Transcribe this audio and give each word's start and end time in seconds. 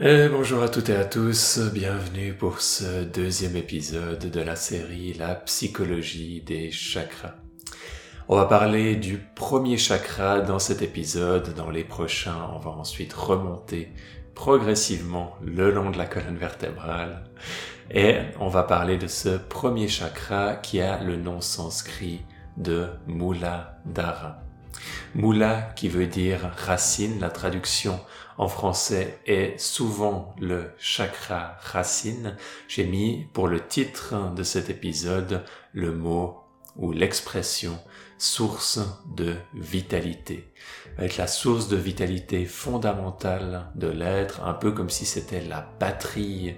Et 0.00 0.28
bonjour 0.28 0.60
à 0.60 0.68
toutes 0.68 0.88
et 0.88 0.96
à 0.96 1.04
tous, 1.04 1.60
bienvenue 1.72 2.34
pour 2.34 2.60
ce 2.60 3.04
deuxième 3.04 3.54
épisode 3.54 4.28
de 4.28 4.40
la 4.40 4.56
série 4.56 5.12
La 5.12 5.36
psychologie 5.36 6.40
des 6.40 6.72
chakras. 6.72 7.36
On 8.26 8.34
va 8.34 8.46
parler 8.46 8.96
du 8.96 9.18
premier 9.36 9.76
chakra 9.76 10.40
dans 10.40 10.58
cet 10.58 10.82
épisode, 10.82 11.54
dans 11.54 11.70
les 11.70 11.84
prochains 11.84 12.50
on 12.56 12.58
va 12.58 12.72
ensuite 12.72 13.12
remonter 13.12 13.92
progressivement 14.34 15.36
le 15.40 15.70
long 15.70 15.92
de 15.92 15.98
la 15.98 16.06
colonne 16.06 16.38
vertébrale 16.38 17.22
et 17.92 18.16
on 18.40 18.48
va 18.48 18.64
parler 18.64 18.98
de 18.98 19.06
ce 19.06 19.36
premier 19.36 19.86
chakra 19.86 20.56
qui 20.56 20.80
a 20.80 21.04
le 21.04 21.14
nom 21.14 21.40
sanskrit 21.40 22.22
de 22.56 22.88
Muladhara. 23.06 24.43
Mula 25.14 25.72
qui 25.76 25.88
veut 25.88 26.06
dire 26.06 26.52
racine, 26.56 27.20
la 27.20 27.30
traduction 27.30 28.00
en 28.36 28.48
français 28.48 29.20
est 29.26 29.58
souvent 29.58 30.34
le 30.40 30.72
chakra 30.78 31.56
racine. 31.60 32.36
J'ai 32.68 32.84
mis 32.84 33.28
pour 33.32 33.48
le 33.48 33.66
titre 33.66 34.32
de 34.34 34.42
cet 34.42 34.70
épisode 34.70 35.44
le 35.72 35.92
mot 35.92 36.40
ou 36.76 36.92
l'expression 36.92 37.78
source 38.18 38.80
de 39.14 39.34
vitalité. 39.54 40.52
Être 40.98 41.16
la 41.16 41.26
source 41.26 41.68
de 41.68 41.76
vitalité 41.76 42.44
fondamentale 42.44 43.70
de 43.74 43.88
l'être, 43.88 44.42
un 44.44 44.54
peu 44.54 44.72
comme 44.72 44.90
si 44.90 45.04
c'était 45.04 45.42
la 45.42 45.68
batterie 45.78 46.56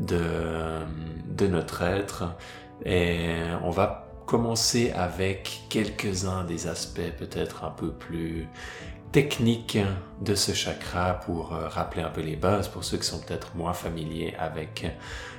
de, 0.00 0.80
de 1.28 1.46
notre 1.46 1.82
être. 1.82 2.36
Et 2.84 3.34
on 3.62 3.70
va 3.70 4.07
commencer 4.28 4.92
avec 4.92 5.62
quelques-uns 5.70 6.44
des 6.44 6.66
aspects 6.66 7.00
peut-être 7.18 7.64
un 7.64 7.70
peu 7.70 7.90
plus 7.90 8.46
techniques 9.10 9.78
de 10.20 10.34
ce 10.34 10.52
chakra 10.52 11.14
pour 11.14 11.54
euh, 11.54 11.66
rappeler 11.66 12.02
un 12.02 12.10
peu 12.10 12.20
les 12.20 12.36
bases 12.36 12.68
pour 12.68 12.84
ceux 12.84 12.98
qui 12.98 13.06
sont 13.06 13.20
peut-être 13.20 13.56
moins 13.56 13.72
familiers 13.72 14.34
avec 14.38 14.84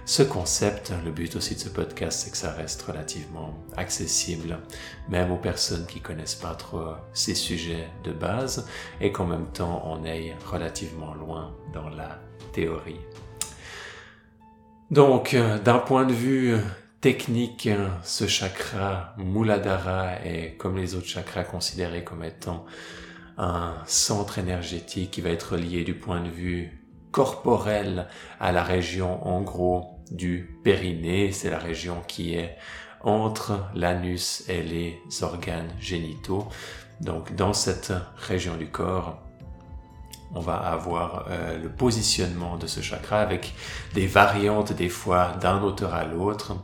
ce 0.06 0.23
concept. 0.23 0.92
Le 1.06 1.12
but 1.12 1.36
aussi 1.36 1.54
de 1.54 1.60
ce 1.60 1.70
podcast, 1.70 2.22
c'est 2.23 2.32
que 2.32 2.38
ça 2.38 2.52
reste 2.52 2.82
relativement 2.82 3.54
accessible, 3.78 4.58
même 5.08 5.32
aux 5.32 5.38
personnes 5.38 5.86
qui 5.86 6.02
connaissent 6.02 6.34
pas 6.34 6.56
trop 6.56 6.94
ces 7.14 7.36
sujets 7.36 7.88
de 8.04 8.12
base 8.12 8.67
et 9.02 9.12
qu'en 9.12 9.28
même 9.28 9.45
temps 9.54 9.84
on 9.86 10.04
aille 10.04 10.36
relativement 10.52 11.14
loin 11.14 11.56
dans 11.73 11.90
la 11.90 12.20
théorie. 12.54 13.02
Donc, 14.90 15.36
euh, 15.36 15.60
d'un 15.60 15.78
point 15.78 16.06
de 16.06 16.14
vue 16.14 16.56
technique, 17.02 17.69
ce 18.03 18.28
chakra 18.28 19.14
Muladhara 19.17 20.25
est, 20.25 20.55
comme 20.58 20.78
les 20.78 20.95
autres 20.95 21.08
chakras, 21.08 21.44
considéré 21.44 22.03
comme 22.03 22.23
étant 22.23 22.66
un 23.38 23.75
centre 23.86 24.38
énergétique 24.38 25.11
qui 25.11 25.22
va 25.22 25.30
être 25.30 25.55
lié 25.55 25.83
du 25.83 25.94
point 25.94 26.22
de 26.22 26.30
vue 26.30 26.86
corporel 27.11 28.08
à 28.39 28.52
la 28.52 28.64
région, 28.64 29.25
en 29.25 29.42
gros, 29.42 30.00
du 30.11 30.59
périnée. 30.64 31.31
C'est 31.31 31.50
la 31.50 31.59
région 31.59 32.02
qui 32.08 32.36
est 32.36 32.58
entre 33.02 33.70
l'anus 33.75 34.44
et 34.50 34.61
les 34.61 35.00
organes 35.22 35.73
génitaux. 35.80 36.47
Donc, 37.00 37.33
dans 37.36 37.53
cette 37.53 37.94
région 38.17 38.58
du 38.58 38.67
corps, 38.67 39.23
on 40.34 40.42
va 40.42 40.58
avoir 40.58 41.26
euh, 41.30 41.58
le 41.58 41.70
positionnement 41.70 42.58
de 42.58 42.68
ce 42.68 42.82
chakra 42.82 43.20
avec 43.20 43.54
des 43.94 44.06
variantes 44.06 44.74
des 44.74 44.90
fois 44.90 45.36
d'un 45.42 45.62
auteur 45.62 45.94
à 45.94 46.06
l'autre. 46.06 46.56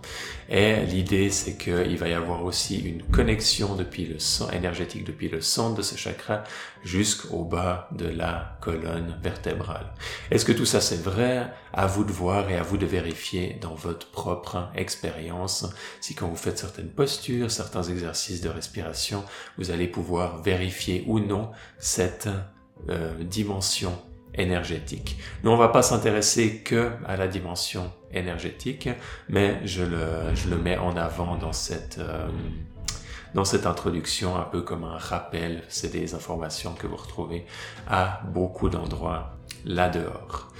Et 0.47 0.85
l'idée, 0.85 1.31
c'est 1.31 1.57
qu'il 1.57 1.97
va 1.97 2.07
y 2.07 2.13
avoir 2.13 2.43
aussi 2.43 2.79
une 2.79 3.01
connexion 3.01 3.75
depuis 3.75 4.05
le 4.05 4.19
sang 4.19 4.49
énergétique 4.51 5.03
depuis 5.03 5.27
le 5.27 5.41
centre 5.41 5.75
de 5.75 5.81
ce 5.81 5.97
chakra 5.97 6.43
jusqu'au 6.83 7.43
bas 7.43 7.89
de 7.91 8.07
la 8.07 8.57
colonne 8.61 9.17
vertébrale. 9.23 9.91
Est-ce 10.29 10.45
que 10.45 10.51
tout 10.51 10.65
ça 10.65 10.81
c'est 10.81 11.01
vrai? 11.01 11.51
À 11.73 11.87
vous 11.87 12.03
de 12.03 12.11
voir 12.11 12.49
et 12.49 12.57
à 12.57 12.63
vous 12.63 12.77
de 12.77 12.85
vérifier 12.85 13.57
dans 13.59 13.73
votre 13.73 14.11
propre 14.11 14.69
expérience. 14.75 15.65
Si 15.99 16.13
quand 16.13 16.27
vous 16.27 16.35
faites 16.35 16.59
certaines 16.59 16.89
postures, 16.89 17.49
certains 17.49 17.83
exercices 17.83 18.41
de 18.41 18.49
respiration, 18.49 19.23
vous 19.57 19.71
allez 19.71 19.87
pouvoir 19.87 20.41
vérifier 20.43 21.03
ou 21.07 21.19
non 21.19 21.51
cette 21.79 22.29
euh, 22.89 23.23
dimension 23.23 23.93
énergétique. 24.33 25.17
Nous, 25.43 25.51
on 25.51 25.57
va 25.57 25.69
pas 25.69 25.81
s'intéresser 25.81 26.57
que 26.57 26.91
à 27.05 27.15
la 27.17 27.27
dimension 27.27 27.91
énergétique, 28.11 28.89
mais 29.29 29.59
je 29.65 29.83
le, 29.83 30.35
je 30.35 30.49
le 30.49 30.57
mets 30.57 30.77
en 30.77 30.95
avant 30.97 31.35
dans 31.37 31.53
cette, 31.53 31.97
euh, 31.99 32.27
dans 33.33 33.45
cette 33.45 33.65
introduction, 33.65 34.35
un 34.35 34.43
peu 34.43 34.61
comme 34.61 34.83
un 34.83 34.97
rappel. 34.97 35.63
C'est 35.69 35.91
des 35.91 36.15
informations 36.15 36.73
que 36.73 36.87
vous 36.87 36.97
retrouvez 36.97 37.45
à 37.87 38.21
beaucoup 38.33 38.69
d'endroits 38.69 39.37
là-dehors. 39.65 40.51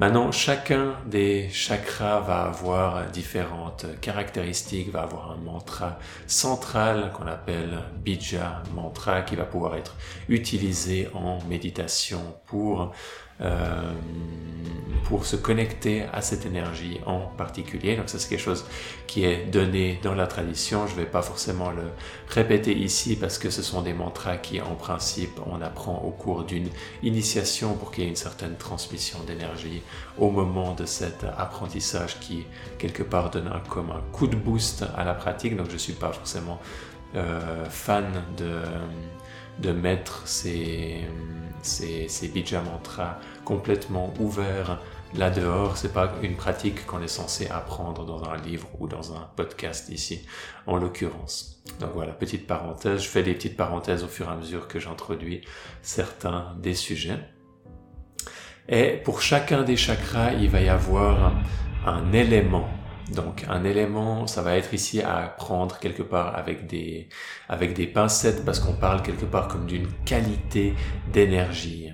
Maintenant, 0.00 0.32
chacun 0.32 0.96
des 1.06 1.48
chakras 1.50 2.18
va 2.18 2.42
avoir 2.46 3.06
différentes 3.12 3.86
caractéristiques, 4.00 4.90
va 4.90 5.02
avoir 5.02 5.30
un 5.30 5.36
mantra 5.36 6.00
central 6.26 7.12
qu'on 7.12 7.28
appelle 7.28 7.78
bija 8.04 8.64
mantra 8.74 9.22
qui 9.22 9.36
va 9.36 9.44
pouvoir 9.44 9.76
être 9.76 9.94
utilisé 10.28 11.08
en 11.14 11.38
méditation 11.48 12.20
pour 12.46 12.92
euh, 13.40 13.92
pour 15.04 15.26
se 15.26 15.36
connecter 15.36 16.04
à 16.12 16.22
cette 16.22 16.46
énergie 16.46 16.98
en 17.04 17.20
particulier. 17.20 17.96
Donc 17.96 18.08
ça 18.08 18.18
c'est 18.18 18.28
quelque 18.28 18.40
chose 18.40 18.64
qui 19.06 19.24
est 19.24 19.44
donné 19.44 19.98
dans 20.02 20.14
la 20.14 20.26
tradition. 20.26 20.86
Je 20.86 20.94
ne 20.94 21.00
vais 21.00 21.06
pas 21.06 21.22
forcément 21.22 21.70
le 21.70 21.82
répéter 22.28 22.72
ici 22.72 23.16
parce 23.16 23.38
que 23.38 23.50
ce 23.50 23.62
sont 23.62 23.82
des 23.82 23.92
mantras 23.92 24.38
qui 24.38 24.60
en 24.60 24.74
principe 24.74 25.38
on 25.46 25.60
apprend 25.60 26.02
au 26.06 26.10
cours 26.10 26.44
d'une 26.44 26.68
initiation 27.02 27.74
pour 27.74 27.90
qu'il 27.92 28.04
y 28.04 28.06
ait 28.06 28.10
une 28.10 28.16
certaine 28.16 28.56
transmission 28.56 29.18
d'énergie 29.26 29.82
au 30.18 30.30
moment 30.30 30.72
de 30.74 30.86
cet 30.86 31.24
apprentissage 31.36 32.18
qui 32.20 32.46
quelque 32.78 33.02
part 33.02 33.30
donne 33.30 33.48
un, 33.48 33.60
comme 33.68 33.90
un 33.90 34.00
coup 34.12 34.26
de 34.26 34.36
boost 34.36 34.84
à 34.96 35.04
la 35.04 35.14
pratique. 35.14 35.56
Donc 35.56 35.68
je 35.68 35.74
ne 35.74 35.78
suis 35.78 35.92
pas 35.92 36.12
forcément 36.12 36.60
euh, 37.14 37.64
fan 37.66 38.06
de, 38.36 38.62
de 39.58 39.72
mettre 39.72 40.26
ces 40.26 41.04
ces, 41.64 42.08
ces 42.08 42.28
bija 42.28 42.60
mantras 42.60 43.18
complètement 43.44 44.12
ouverts 44.20 44.78
là 45.14 45.30
dehors. 45.30 45.76
C'est 45.76 45.92
pas 45.92 46.12
une 46.22 46.36
pratique 46.36 46.86
qu'on 46.86 47.02
est 47.02 47.08
censé 47.08 47.48
apprendre 47.48 48.04
dans 48.04 48.24
un 48.24 48.36
livre 48.36 48.68
ou 48.78 48.86
dans 48.86 49.14
un 49.14 49.30
podcast 49.36 49.88
ici, 49.88 50.26
en 50.66 50.76
l'occurrence. 50.76 51.62
Donc 51.80 51.90
voilà, 51.94 52.12
petite 52.12 52.46
parenthèse. 52.46 53.02
Je 53.02 53.08
fais 53.08 53.22
des 53.22 53.34
petites 53.34 53.56
parenthèses 53.56 54.04
au 54.04 54.08
fur 54.08 54.28
et 54.28 54.32
à 54.32 54.36
mesure 54.36 54.68
que 54.68 54.78
j'introduis 54.78 55.42
certains 55.82 56.54
des 56.60 56.74
sujets. 56.74 57.18
Et 58.68 59.00
pour 59.04 59.20
chacun 59.20 59.62
des 59.62 59.76
chakras, 59.76 60.32
il 60.32 60.48
va 60.48 60.60
y 60.60 60.68
avoir 60.68 61.34
un 61.86 62.12
élément 62.12 62.68
donc 63.12 63.44
un 63.48 63.64
élément, 63.64 64.26
ça 64.26 64.42
va 64.42 64.56
être 64.56 64.72
ici 64.72 65.02
à 65.02 65.34
prendre 65.36 65.78
quelque 65.78 66.02
part 66.02 66.36
avec 66.36 66.66
des, 66.66 67.08
avec 67.48 67.74
des 67.74 67.86
pincettes 67.86 68.44
parce 68.44 68.60
qu'on 68.60 68.74
parle 68.74 69.02
quelque 69.02 69.26
part 69.26 69.48
comme 69.48 69.66
d'une 69.66 69.88
qualité 70.04 70.74
d'énergie. 71.12 71.92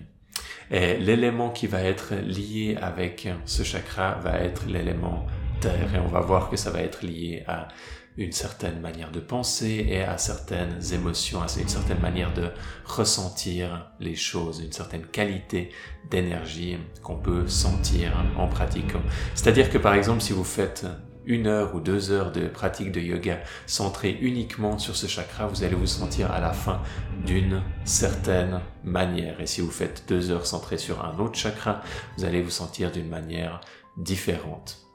Et 0.71 0.97
l'élément 0.99 1.51
qui 1.51 1.67
va 1.67 1.83
être 1.83 2.15
lié 2.15 2.79
avec 2.81 3.29
ce 3.45 3.65
chakra 3.65 4.15
va 4.23 4.39
être 4.39 4.67
l'élément 4.67 5.27
terre 5.61 5.95
et 5.95 5.99
on 5.99 6.09
va 6.09 6.21
voir 6.21 6.49
que 6.49 6.57
ça 6.57 6.71
va 6.71 6.81
être 6.81 7.05
lié 7.05 7.43
à 7.47 7.69
une 8.17 8.33
certaine 8.33 8.81
manière 8.81 9.11
de 9.11 9.21
penser 9.21 9.87
et 9.89 10.03
à 10.03 10.19
certaines 10.19 10.93
émotions, 10.93 11.41
à 11.41 11.47
une 11.59 11.69
certaine 11.69 12.01
manière 12.01 12.35
de 12.35 12.49
ressentir 12.85 13.91
les 14.01 14.17
choses, 14.17 14.61
une 14.61 14.73
certaine 14.73 15.07
qualité 15.07 15.71
d'énergie 16.11 16.77
qu'on 17.03 17.17
peut 17.17 17.49
sentir 17.49 18.13
en 18.37 18.49
pratiquant. 18.49 19.03
C'est-à-dire 19.35 19.71
que 19.71 19.79
par 19.79 19.95
exemple, 19.95 20.21
si 20.21 20.33
vous 20.33 20.45
faites 20.45 20.87
une 21.25 21.47
heure 21.47 21.75
ou 21.75 21.81
deux 21.81 22.11
heures 22.11 22.33
de 22.33 22.49
pratique 22.49 22.93
de 22.93 23.01
yoga 23.01 23.41
centrée 23.67 24.19
uniquement 24.21 24.79
sur 24.79 24.97
ce 24.97 25.07
chakra, 25.07 25.47
vous 25.47 25.63
allez 25.63 25.77
vous 25.77 25.87
sentir 25.87 26.33
à 26.33 26.41
la 26.41 26.53
fin 26.53 26.81
d'une 27.25 27.63
certaine 27.85 28.61
manière. 28.85 29.41
Et 29.41 29.47
si 29.47 29.61
vous 29.61 29.71
faites 29.71 30.05
deux 30.09 30.31
heures 30.31 30.47
centrées 30.47 30.79
sur 30.79 31.05
un 31.05 31.19
autre 31.19 31.39
chakra, 31.39 31.83
vous 32.17 32.25
allez 32.25 32.43
vous 32.43 32.51
sentir 32.51 32.91
d'une 32.91 33.09
manière 33.09 33.61
différente. 33.97 34.90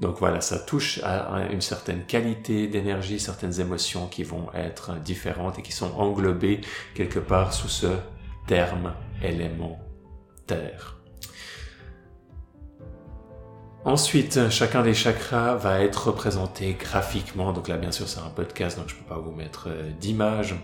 Donc 0.00 0.18
voilà, 0.18 0.40
ça 0.42 0.58
touche 0.58 1.00
à 1.04 1.46
une 1.50 1.62
certaine 1.62 2.04
qualité 2.04 2.68
d'énergie, 2.68 3.18
certaines 3.18 3.60
émotions 3.60 4.06
qui 4.08 4.24
vont 4.24 4.46
être 4.54 4.96
différentes 5.00 5.58
et 5.58 5.62
qui 5.62 5.72
sont 5.72 5.92
englobées 5.96 6.60
quelque 6.94 7.18
part 7.18 7.54
sous 7.54 7.68
ce 7.68 7.86
terme 8.46 8.92
élément 9.22 9.80
terre. 10.46 10.96
Ensuite, 13.86 14.50
chacun 14.50 14.82
des 14.82 14.94
chakras 14.94 15.54
va 15.54 15.80
être 15.80 16.08
représenté 16.08 16.76
graphiquement. 16.78 17.52
Donc 17.52 17.68
là, 17.68 17.76
bien 17.76 17.92
sûr, 17.92 18.08
c'est 18.08 18.18
un 18.18 18.30
podcast, 18.30 18.76
donc 18.76 18.88
je 18.88 18.96
peux 18.96 19.04
pas 19.04 19.20
vous 19.20 19.30
mettre 19.30 19.68
euh, 19.68 19.92
d'image. 20.00 20.56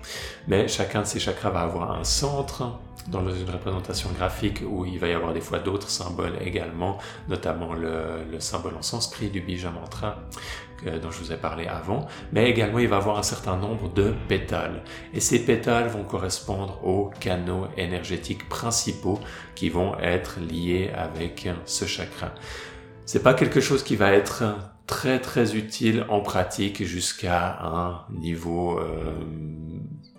Mais 0.48 0.66
chacun 0.66 1.02
de 1.02 1.06
ces 1.06 1.20
chakras 1.20 1.50
va 1.50 1.60
avoir 1.60 1.92
un 1.92 2.02
centre 2.02 2.80
dans 3.08 3.28
une 3.28 3.50
représentation 3.50 4.10
graphique 4.12 4.62
où 4.66 4.84
il 4.84 4.98
va 4.98 5.08
y 5.08 5.12
avoir 5.12 5.32
des 5.32 5.40
fois 5.40 5.58
d'autres 5.58 5.90
symboles 5.90 6.36
également, 6.40 6.98
notamment 7.28 7.74
le, 7.74 8.24
le 8.30 8.40
symbole 8.40 8.74
en 8.76 8.82
sanskrit 8.82 9.28
du 9.28 9.40
bija 9.40 9.70
mantra 9.70 10.18
dont 11.00 11.10
je 11.10 11.18
vous 11.18 11.32
ai 11.32 11.36
parlé 11.36 11.66
avant, 11.66 12.06
mais 12.32 12.48
également 12.50 12.78
il 12.78 12.88
va 12.88 12.96
avoir 12.96 13.18
un 13.18 13.22
certain 13.22 13.56
nombre 13.56 13.92
de 13.92 14.14
pétales. 14.28 14.82
Et 15.14 15.20
ces 15.20 15.44
pétales 15.44 15.88
vont 15.88 16.04
correspondre 16.04 16.84
aux 16.84 17.10
canaux 17.20 17.66
énergétiques 17.76 18.48
principaux 18.48 19.20
qui 19.54 19.68
vont 19.68 19.96
être 19.98 20.40
liés 20.40 20.90
avec 20.94 21.48
ce 21.64 21.84
chakra. 21.84 22.34
C'est 23.04 23.22
pas 23.22 23.34
quelque 23.34 23.60
chose 23.60 23.82
qui 23.82 23.96
va 23.96 24.12
être 24.12 24.56
très 24.86 25.20
très 25.20 25.56
utile 25.56 26.04
en 26.08 26.20
pratique 26.20 26.84
jusqu'à 26.84 27.58
un 27.62 28.04
niveau 28.10 28.78
euh, 28.78 29.14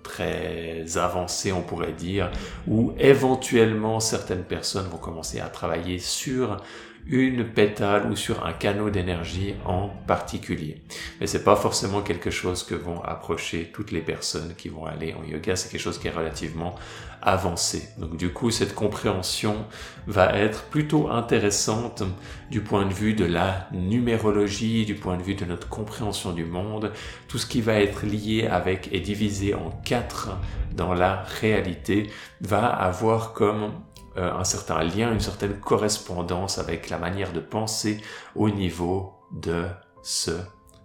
très 0.03 0.97
avancé, 0.97 1.51
on 1.51 1.61
pourrait 1.61 1.93
dire, 1.93 2.29
où 2.67 2.93
éventuellement 2.99 3.99
certaines 3.99 4.43
personnes 4.43 4.87
vont 4.87 4.97
commencer 4.97 5.39
à 5.39 5.47
travailler 5.47 5.99
sur 5.99 6.57
une 7.05 7.45
pétale 7.45 8.09
ou 8.09 8.15
sur 8.15 8.45
un 8.45 8.53
canot 8.53 8.89
d'énergie 8.89 9.55
en 9.65 9.89
particulier. 10.07 10.81
Mais 11.19 11.27
c'est 11.27 11.43
pas 11.43 11.55
forcément 11.55 12.01
quelque 12.01 12.29
chose 12.29 12.63
que 12.63 12.75
vont 12.75 13.01
approcher 13.03 13.71
toutes 13.73 13.91
les 13.91 14.01
personnes 14.01 14.53
qui 14.55 14.69
vont 14.69 14.85
aller 14.85 15.13
en 15.13 15.23
yoga, 15.23 15.55
c'est 15.55 15.69
quelque 15.69 15.81
chose 15.81 15.99
qui 15.99 16.07
est 16.07 16.11
relativement 16.11 16.75
avancé. 17.21 17.89
Donc 17.97 18.17
du 18.17 18.31
coup, 18.31 18.51
cette 18.51 18.75
compréhension 18.75 19.65
va 20.07 20.37
être 20.37 20.65
plutôt 20.65 21.09
intéressante 21.09 22.03
du 22.51 22.61
point 22.61 22.85
de 22.85 22.93
vue 22.93 23.13
de 23.13 23.25
la 23.25 23.67
numérologie, 23.71 24.85
du 24.85 24.95
point 24.95 25.17
de 25.17 25.23
vue 25.23 25.35
de 25.35 25.45
notre 25.45 25.69
compréhension 25.69 26.33
du 26.33 26.45
monde, 26.45 26.91
tout 27.27 27.37
ce 27.37 27.45
qui 27.45 27.61
va 27.61 27.75
être 27.75 28.05
lié 28.05 28.47
avec 28.47 28.89
et 28.91 28.99
divisé 28.99 29.53
en 29.53 29.71
quatre 29.83 30.29
dans 30.75 30.93
la 30.93 31.23
réalité 31.41 32.09
va 32.41 32.65
avoir 32.65 33.33
comme 33.33 33.71
euh, 34.17 34.31
un 34.31 34.43
certain 34.43 34.83
lien, 34.83 35.11
une 35.11 35.19
certaine 35.19 35.59
correspondance 35.59 36.57
avec 36.57 36.89
la 36.89 36.97
manière 36.97 37.33
de 37.33 37.39
penser 37.39 38.01
au 38.35 38.49
niveau 38.49 39.13
de 39.31 39.65
ce 40.03 40.31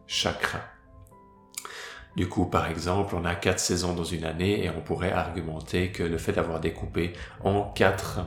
chakra. 0.06 0.60
Du 2.16 2.28
coup, 2.28 2.46
par 2.46 2.66
exemple, 2.68 3.14
on 3.14 3.24
a 3.24 3.34
quatre 3.34 3.60
saisons 3.60 3.94
dans 3.94 4.04
une 4.04 4.24
année 4.24 4.64
et 4.64 4.70
on 4.70 4.80
pourrait 4.80 5.12
argumenter 5.12 5.92
que 5.92 6.02
le 6.02 6.18
fait 6.18 6.32
d'avoir 6.32 6.58
découpé 6.60 7.12
en 7.44 7.62
quatre 7.62 8.20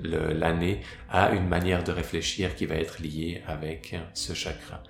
l'année 0.00 0.80
a 1.08 1.30
une 1.30 1.48
manière 1.48 1.82
de 1.82 1.92
réfléchir 1.92 2.54
qui 2.54 2.66
va 2.66 2.76
être 2.76 3.00
liée 3.00 3.42
avec 3.46 3.96
ce 4.14 4.32
chakra. 4.32 4.82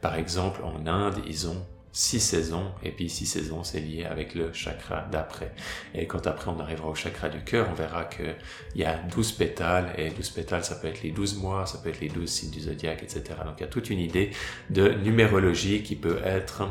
Par 0.00 0.16
exemple, 0.16 0.62
en 0.64 0.86
Inde, 0.86 1.20
ils 1.26 1.48
ont 1.48 1.66
six 1.96 2.20
saisons, 2.20 2.72
et 2.82 2.90
puis 2.90 3.08
six 3.08 3.24
saisons, 3.24 3.64
c'est 3.64 3.80
lié 3.80 4.04
avec 4.04 4.34
le 4.34 4.52
chakra 4.52 5.06
d'après. 5.10 5.54
Et 5.94 6.06
quand 6.06 6.26
après 6.26 6.50
on 6.50 6.60
arrivera 6.60 6.90
au 6.90 6.94
chakra 6.94 7.30
du 7.30 7.42
cœur, 7.42 7.68
on 7.70 7.74
verra 7.74 8.04
qu'il 8.04 8.36
y 8.74 8.84
a 8.84 8.98
douze 8.98 9.32
pétales, 9.32 9.94
et 9.96 10.10
douze 10.10 10.28
pétales, 10.28 10.62
ça 10.62 10.74
peut 10.74 10.88
être 10.88 11.02
les 11.02 11.10
douze 11.10 11.38
mois, 11.38 11.64
ça 11.64 11.78
peut 11.78 11.88
être 11.88 12.00
les 12.00 12.10
douze 12.10 12.28
signes 12.28 12.50
du 12.50 12.60
zodiaque, 12.60 13.02
etc. 13.02 13.22
Donc 13.46 13.54
il 13.56 13.60
y 13.62 13.64
a 13.64 13.68
toute 13.68 13.88
une 13.88 13.98
idée 13.98 14.30
de 14.68 14.90
numérologie 14.90 15.82
qui 15.82 15.96
peut 15.96 16.20
être, 16.22 16.68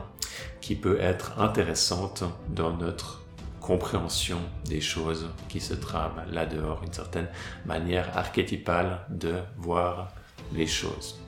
qui 0.61 0.75
peut 0.75 0.99
être 1.01 1.39
intéressante 1.39 2.23
dans 2.49 2.77
notre 2.77 3.25
compréhension 3.59 4.37
des 4.65 4.79
choses 4.79 5.31
qui 5.49 5.59
se 5.59 5.73
trament 5.73 6.23
là 6.31 6.45
dehors, 6.45 6.83
une 6.85 6.93
certaine 6.93 7.29
manière 7.65 8.15
archétypale 8.15 8.99
de 9.09 9.33
voir 9.57 10.13
les 10.53 10.67
choses. 10.67 11.24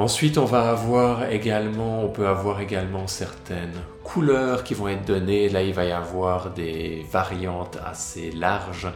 Ensuite, 0.00 0.38
on 0.38 0.46
va 0.46 0.70
avoir 0.70 1.30
également, 1.30 2.02
on 2.02 2.08
peut 2.08 2.26
avoir 2.26 2.62
également 2.62 3.06
certaines 3.06 3.74
couleurs 4.02 4.64
qui 4.64 4.72
vont 4.72 4.88
être 4.88 5.04
données. 5.04 5.50
Là, 5.50 5.62
il 5.62 5.74
va 5.74 5.84
y 5.84 5.92
avoir 5.92 6.48
des 6.54 7.04
variantes 7.12 7.76
assez 7.84 8.30
larges 8.30 8.88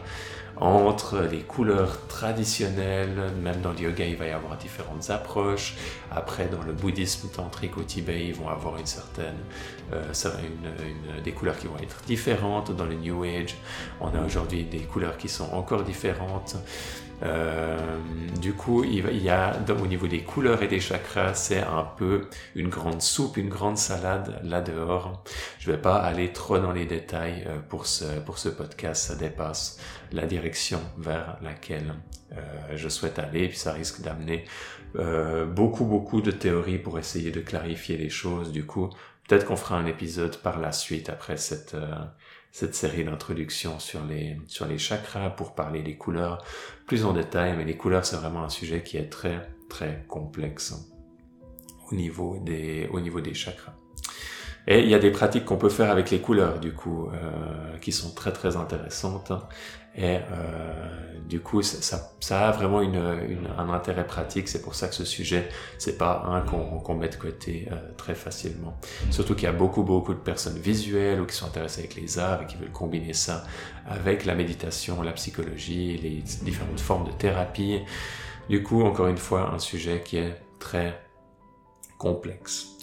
entre 0.57 1.19
les 1.19 1.41
couleurs 1.41 2.07
traditionnelles, 2.07 3.31
même 3.39 3.61
dans 3.61 3.73
le 3.73 3.81
yoga, 3.81 4.03
il 4.03 4.15
va 4.15 4.25
y 4.25 4.31
avoir 4.31 4.57
différentes 4.57 5.07
approches. 5.11 5.75
Après, 6.09 6.47
dans 6.47 6.63
le 6.63 6.73
bouddhisme 6.73 7.27
tantrique 7.29 7.77
au 7.77 7.83
Tibet, 7.83 8.25
ils 8.25 8.33
vont 8.33 8.49
avoir 8.49 8.77
une 8.77 8.87
certaine, 8.87 9.35
euh, 9.93 10.11
des 11.23 11.31
couleurs 11.33 11.59
qui 11.59 11.67
vont 11.67 11.77
être 11.77 12.01
différentes. 12.07 12.75
Dans 12.75 12.85
le 12.85 12.95
New 12.95 13.25
Age, 13.25 13.57
on 14.01 14.07
a 14.07 14.25
aujourd'hui 14.25 14.63
des 14.63 14.79
couleurs 14.79 15.17
qui 15.17 15.29
sont 15.29 15.53
encore 15.53 15.83
différentes. 15.83 16.55
Euh, 17.23 17.77
du 18.45 18.53
coup, 18.53 18.83
il 18.83 19.23
y 19.23 19.29
a 19.31 19.57
au 19.81 19.87
niveau 19.87 20.05
des 20.05 20.21
couleurs 20.21 20.61
et 20.61 20.67
des 20.67 20.79
chakras, 20.79 21.33
c'est 21.33 21.63
un 21.63 21.83
peu 21.97 22.27
une 22.53 22.69
grande 22.69 23.01
soupe, 23.01 23.37
une 23.37 23.49
grande 23.49 23.75
salade 23.75 24.39
là 24.43 24.61
dehors. 24.61 25.23
Je 25.57 25.71
vais 25.71 25.79
pas 25.79 25.95
aller 25.95 26.31
trop 26.31 26.59
dans 26.59 26.71
les 26.71 26.85
détails 26.85 27.43
euh, 27.47 27.57
pour 27.69 27.87
ce 27.87 28.05
pour 28.19 28.37
ce 28.37 28.49
podcast, 28.49 29.07
ça 29.07 29.15
dépasse 29.15 29.79
la 30.11 30.27
direction 30.27 30.79
vers 30.99 31.39
laquelle 31.41 31.95
euh, 32.33 32.37
je 32.75 32.87
souhaite 32.87 33.17
aller, 33.17 33.47
puis 33.47 33.57
ça 33.57 33.73
risque 33.73 34.01
d'amener 34.01 34.45
beaucoup 35.47 35.85
beaucoup 35.85 36.21
de 36.21 36.31
théories 36.31 36.77
pour 36.77 36.99
essayer 36.99 37.31
de 37.31 37.41
clarifier 37.41 37.97
les 37.97 38.11
choses. 38.11 38.51
Du 38.51 38.63
coup, 38.67 38.91
peut-être 39.27 39.47
qu'on 39.47 39.57
fera 39.57 39.75
un 39.75 39.87
épisode 39.87 40.37
par 40.37 40.59
la 40.59 40.71
suite 40.71 41.09
après 41.09 41.37
cette 41.37 41.75
cette 42.57 42.73
série 42.73 43.03
d'introductions 43.03 43.79
sur 43.79 44.05
les, 44.05 44.37
sur 44.47 44.65
les 44.65 44.77
chakras 44.77 45.29
pour 45.29 45.55
parler 45.55 45.83
des 45.83 45.97
couleurs 45.97 46.41
plus 46.87 47.03
en 47.03 47.11
détail, 47.11 47.53
mais 47.57 47.65
les 47.65 47.75
couleurs 47.75 48.05
c'est 48.05 48.15
vraiment 48.15 48.45
un 48.45 48.49
sujet 48.49 48.81
qui 48.81 48.95
est 48.95 49.09
très 49.09 49.49
très 49.67 50.05
complexe 50.07 50.73
au 51.91 51.95
niveau 51.95 52.39
des, 52.39 52.89
au 52.93 53.33
chakras. 53.33 53.73
Et 54.67 54.79
il 54.79 54.87
y 54.87 54.95
a 54.95 54.99
des 54.99 55.11
pratiques 55.11 55.43
qu'on 55.43 55.57
peut 55.57 55.69
faire 55.69 55.91
avec 55.91 56.09
les 56.11 56.21
couleurs, 56.21 56.61
du 56.61 56.71
coup, 56.71 57.09
euh, 57.09 57.77
qui 57.79 57.91
sont 57.91 58.15
très 58.15 58.31
très 58.31 58.55
intéressantes. 58.55 59.33
Et 59.97 60.17
euh, 60.17 61.19
du 61.27 61.39
coup, 61.39 61.61
ça, 61.61 62.11
ça, 62.19 62.49
a 62.49 62.51
vraiment 62.51 62.81
une, 62.81 62.95
une, 62.95 63.47
un 63.57 63.69
intérêt 63.69 64.05
pratique. 64.05 64.47
C'est 64.47 64.61
pour 64.61 64.75
ça 64.75 64.87
que 64.87 64.93
ce 64.95 65.05
sujet, 65.05 65.47
c'est 65.77 65.97
pas 65.97 66.23
un 66.27 66.41
qu'on 66.41 66.95
met 66.95 67.09
de 67.09 67.15
côté 67.15 67.67
euh, 67.71 67.75
très 67.97 68.13
facilement. 68.13 68.77
Surtout 69.09 69.35
qu'il 69.35 69.45
y 69.45 69.47
a 69.47 69.53
beaucoup 69.53 69.83
beaucoup 69.83 70.13
de 70.13 70.19
personnes 70.19 70.57
visuelles 70.57 71.21
ou 71.21 71.25
qui 71.25 71.35
sont 71.35 71.47
intéressées 71.47 71.79
avec 71.79 71.95
les 71.95 72.19
arts 72.19 72.43
et 72.43 72.45
qui 72.45 72.57
veulent 72.57 72.71
combiner 72.71 73.13
ça 73.13 73.43
avec 73.87 74.25
la 74.25 74.35
méditation, 74.35 75.01
la 75.01 75.13
psychologie, 75.13 75.97
les 75.97 76.21
différentes 76.43 76.79
formes 76.79 77.07
de 77.07 77.13
thérapie. 77.13 77.81
Du 78.49 78.61
coup, 78.61 78.83
encore 78.83 79.07
une 79.07 79.17
fois, 79.17 79.51
un 79.53 79.59
sujet 79.59 80.01
qui 80.03 80.17
est 80.17 80.35
très 80.59 80.99
complexe. 81.97 82.74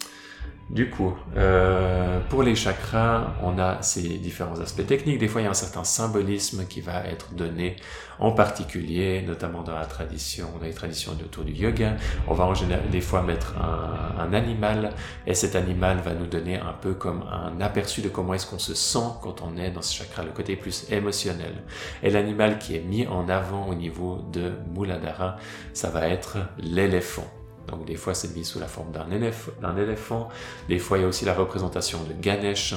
Du 0.72 0.88
coup, 0.88 1.14
euh, 1.36 2.18
pour 2.30 2.42
les 2.42 2.54
chakras, 2.54 3.34
on 3.42 3.58
a 3.58 3.82
ces 3.82 4.08
différents 4.16 4.58
aspects 4.58 4.86
techniques. 4.86 5.18
Des 5.18 5.28
fois, 5.28 5.42
il 5.42 5.44
y 5.44 5.46
a 5.46 5.50
un 5.50 5.54
certain 5.54 5.84
symbolisme 5.84 6.64
qui 6.66 6.80
va 6.80 7.04
être 7.04 7.34
donné, 7.34 7.76
en 8.18 8.32
particulier, 8.32 9.20
notamment 9.20 9.62
dans 9.62 9.74
la 9.74 9.84
tradition, 9.84 10.46
dans 10.58 10.64
les 10.64 10.72
traditions 10.72 11.12
autour 11.12 11.44
du 11.44 11.52
yoga. 11.52 11.96
On 12.26 12.32
va 12.32 12.46
en 12.46 12.54
général, 12.54 12.88
des 12.88 13.02
fois 13.02 13.20
mettre 13.20 13.54
un, 13.58 14.22
un, 14.22 14.32
animal, 14.32 14.94
et 15.26 15.34
cet 15.34 15.56
animal 15.56 15.98
va 15.98 16.14
nous 16.14 16.26
donner 16.26 16.56
un 16.56 16.72
peu 16.72 16.94
comme 16.94 17.22
un 17.30 17.60
aperçu 17.60 18.00
de 18.00 18.08
comment 18.08 18.32
est-ce 18.32 18.46
qu'on 18.46 18.58
se 18.58 18.74
sent 18.74 19.10
quand 19.20 19.42
on 19.42 19.58
est 19.58 19.72
dans 19.72 19.82
ce 19.82 19.94
chakra, 19.94 20.22
le 20.22 20.30
côté 20.30 20.56
plus 20.56 20.90
émotionnel. 20.90 21.52
Et 22.02 22.08
l'animal 22.08 22.58
qui 22.58 22.76
est 22.76 22.82
mis 22.82 23.06
en 23.06 23.28
avant 23.28 23.66
au 23.66 23.74
niveau 23.74 24.24
de 24.32 24.52
Muladhara, 24.74 25.36
ça 25.74 25.90
va 25.90 26.08
être 26.08 26.38
l'éléphant. 26.56 27.30
Donc 27.68 27.84
des 27.84 27.96
fois 27.96 28.14
c'est 28.14 28.34
mis 28.34 28.44
sous 28.44 28.58
la 28.58 28.66
forme 28.66 28.92
d'un 28.92 29.76
éléphant, 29.76 30.28
des 30.68 30.78
fois 30.78 30.98
il 30.98 31.02
y 31.02 31.04
a 31.04 31.08
aussi 31.08 31.24
la 31.24 31.34
représentation 31.34 31.98
de 32.04 32.12
Ganesh. 32.20 32.74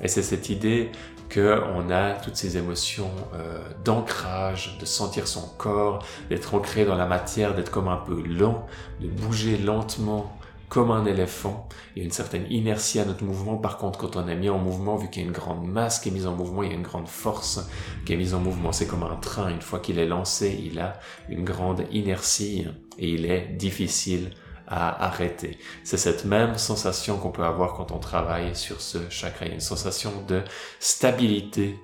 Et 0.00 0.08
c'est 0.08 0.22
cette 0.22 0.48
idée 0.48 0.90
qu'on 1.32 1.90
a 1.90 2.14
toutes 2.14 2.36
ces 2.36 2.56
émotions 2.56 3.10
euh, 3.34 3.58
d'ancrage, 3.84 4.76
de 4.78 4.84
sentir 4.84 5.26
son 5.26 5.46
corps, 5.56 6.04
d'être 6.28 6.54
ancré 6.54 6.84
dans 6.84 6.96
la 6.96 7.06
matière, 7.06 7.54
d'être 7.54 7.70
comme 7.70 7.88
un 7.88 7.96
peu 7.96 8.20
lent, 8.22 8.66
de 9.00 9.08
bouger 9.08 9.56
lentement 9.56 10.36
comme 10.72 10.90
un 10.90 11.04
éléphant. 11.04 11.68
Il 11.94 11.98
y 11.98 12.02
a 12.02 12.04
une 12.06 12.12
certaine 12.12 12.50
inertie 12.50 12.98
à 12.98 13.04
notre 13.04 13.24
mouvement. 13.24 13.58
Par 13.58 13.76
contre, 13.76 13.98
quand 13.98 14.16
on 14.16 14.26
est 14.26 14.34
mis 14.34 14.48
en 14.48 14.56
mouvement, 14.56 14.96
vu 14.96 15.10
qu'il 15.10 15.20
y 15.20 15.24
a 15.26 15.28
une 15.28 15.34
grande 15.34 15.68
masse 15.68 16.00
qui 16.00 16.08
est 16.08 16.12
mise 16.12 16.26
en 16.26 16.34
mouvement, 16.34 16.62
il 16.62 16.70
y 16.70 16.72
a 16.72 16.74
une 16.74 16.82
grande 16.82 17.08
force 17.08 17.68
qui 18.06 18.14
est 18.14 18.16
mise 18.16 18.32
en 18.32 18.40
mouvement. 18.40 18.72
C'est 18.72 18.86
comme 18.86 19.02
un 19.02 19.16
train. 19.16 19.50
Une 19.50 19.60
fois 19.60 19.80
qu'il 19.80 19.98
est 19.98 20.06
lancé, 20.06 20.58
il 20.64 20.78
a 20.78 20.98
une 21.28 21.44
grande 21.44 21.84
inertie 21.90 22.66
et 22.98 23.06
il 23.06 23.26
est 23.26 23.48
difficile 23.48 24.30
à 24.66 25.04
arrêter. 25.04 25.58
C'est 25.84 25.98
cette 25.98 26.24
même 26.24 26.56
sensation 26.56 27.18
qu'on 27.18 27.32
peut 27.32 27.44
avoir 27.44 27.74
quand 27.74 27.92
on 27.92 27.98
travaille 27.98 28.56
sur 28.56 28.80
ce 28.80 29.10
chakra. 29.10 29.44
Il 29.44 29.48
y 29.48 29.50
a 29.50 29.54
une 29.56 29.60
sensation 29.60 30.24
de 30.26 30.42
stabilité, 30.80 31.78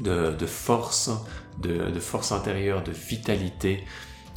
de, 0.00 0.34
force, 0.46 1.10
de, 1.56 1.88
de 1.90 2.00
force 2.00 2.30
intérieure, 2.30 2.82
de 2.84 2.92
vitalité 2.92 3.86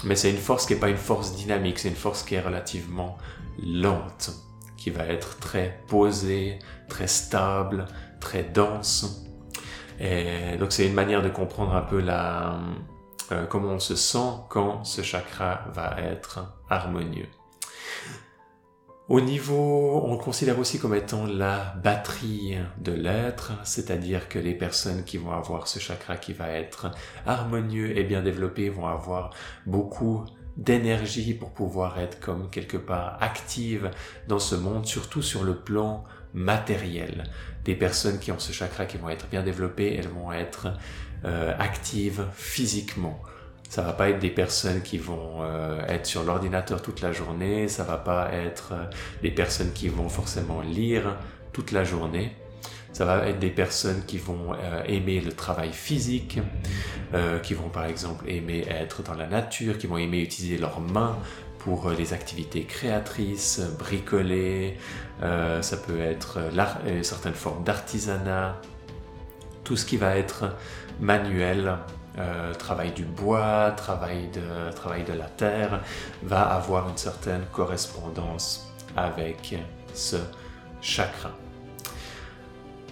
mais 0.04 0.16
c'est 0.16 0.30
une 0.30 0.38
force 0.38 0.66
qui 0.66 0.74
n'est 0.74 0.80
pas 0.80 0.90
une 0.90 0.98
force 0.98 1.36
dynamique, 1.36 1.80
c'est 1.80 1.90
une 1.90 1.96
force 1.96 2.24
qui 2.24 2.36
est 2.36 2.42
relativement 2.42 3.18
lente, 3.62 4.32
qui 4.78 4.90
va 4.90 5.06
être 5.06 5.40
très 5.40 5.82
posée, 5.88 6.60
très 6.90 7.08
stable, 7.08 7.86
très 8.20 8.44
dense. 8.44 9.26
Et 10.00 10.58
donc 10.58 10.72
c'est 10.72 10.88
une 10.88 10.94
manière 10.94 11.22
de 11.22 11.30
comprendre 11.30 11.76
un 11.76 11.82
peu 11.82 12.02
la, 12.02 12.60
euh, 13.32 13.46
comment 13.46 13.70
on 13.70 13.80
se 13.80 13.96
sent 13.96 14.42
quand 14.50 14.84
ce 14.84 15.02
chakra 15.02 15.66
va 15.74 15.96
être 16.00 16.40
harmonieux. 16.70 17.30
Au 19.10 19.20
niveau, 19.20 20.02
on 20.06 20.16
considère 20.18 20.58
aussi 20.60 20.80
comme 20.80 20.96
étant 20.96 21.26
la 21.26 21.76
batterie 21.84 22.58
de 22.78 22.94
l'être, 22.94 23.52
c'est-à-dire 23.66 24.30
que 24.30 24.40
les 24.40 24.54
personnes 24.54 25.04
qui 25.04 25.18
vont 25.18 25.34
avoir 25.34 25.68
ce 25.68 25.78
chakra 25.80 26.16
qui 26.16 26.32
va 26.32 26.50
être 26.50 26.90
harmonieux 27.26 27.98
et 27.98 28.06
bien 28.06 28.22
développé 28.22 28.70
vont 28.70 28.88
avoir 28.88 29.32
beaucoup 29.66 30.24
d'énergie 30.56 31.34
pour 31.34 31.52
pouvoir 31.52 32.00
être 32.00 32.22
comme 32.22 32.50
quelque 32.50 32.78
part 32.78 33.18
active 33.20 33.92
dans 34.30 34.40
ce 34.40 34.56
monde, 34.56 34.86
surtout 34.86 35.22
sur 35.22 35.44
le 35.44 35.56
plan 35.56 36.06
matériel. 36.34 37.26
Des 37.66 37.76
personnes 37.76 38.20
qui 38.20 38.32
ont 38.32 38.40
ce 38.40 38.54
chakra 38.54 38.86
qui 38.86 38.98
vont 38.98 39.10
être 39.10 39.28
bien 39.28 39.44
développées, 39.44 39.96
elles 39.96 40.08
vont 40.08 40.32
être 40.32 40.68
euh, 41.26 41.54
actives 41.60 42.26
physiquement. 42.34 43.20
Ça 43.74 43.82
va 43.82 43.94
pas 43.94 44.10
être 44.10 44.20
des 44.20 44.30
personnes 44.30 44.84
qui 44.84 45.00
vont 45.00 45.40
euh, 45.42 45.84
être 45.88 46.06
sur 46.06 46.24
l'ordinateur 46.24 46.80
toute 46.80 47.02
la 47.02 47.12
journée, 47.12 47.68
ça 47.68 47.84
va 47.84 47.98
pas 47.98 48.32
être 48.32 48.74
euh, 48.74 48.86
des 49.24 49.32
personnes 49.32 49.74
qui 49.74 49.88
vont 49.88 50.10
forcément 50.10 50.62
lire 50.62 51.18
toute 51.54 51.72
la 51.72 51.84
journée. 51.84 52.36
Ça 52.92 53.04
va 53.04 53.28
être 53.28 53.40
des 53.40 53.50
personnes 53.50 54.04
qui 54.06 54.20
vont 54.20 54.54
euh, 54.54 54.84
aimer 54.86 55.22
le 55.22 55.32
travail 55.32 55.74
physique, 55.74 56.38
qui 57.42 57.54
vont 57.56 57.70
par 57.70 57.86
exemple 57.86 58.30
aimer 58.30 58.64
être 58.70 59.02
dans 59.02 59.16
la 59.16 59.26
nature, 59.26 59.80
qui 59.80 59.88
vont 59.88 59.98
aimer 59.98 60.20
utiliser 60.20 60.60
leurs 60.60 60.80
mains 60.80 61.18
pour 61.58 61.90
les 61.90 62.14
activités 62.14 62.66
créatrices, 62.66 63.60
bricoler, 63.80 64.78
ça 65.22 65.78
peut 65.78 66.00
être 66.00 66.40
certaines 67.02 67.34
formes 67.34 67.64
d'artisanat, 67.64 68.60
tout 69.64 69.76
ce 69.76 69.86
qui 69.86 69.98
va 69.98 70.18
être 70.18 70.56
manuel, 71.00 71.78
euh, 72.18 72.54
travail 72.54 72.92
du 72.92 73.04
bois, 73.04 73.72
travail 73.72 74.30
de, 74.34 74.72
travail 74.74 75.04
de 75.04 75.14
la 75.14 75.26
terre, 75.26 75.82
va 76.24 76.42
avoir 76.42 76.90
une 76.90 76.98
certaine 76.98 77.46
correspondance 77.52 78.72
avec 78.96 79.56
ce 79.94 80.18
chakra. 80.82 81.32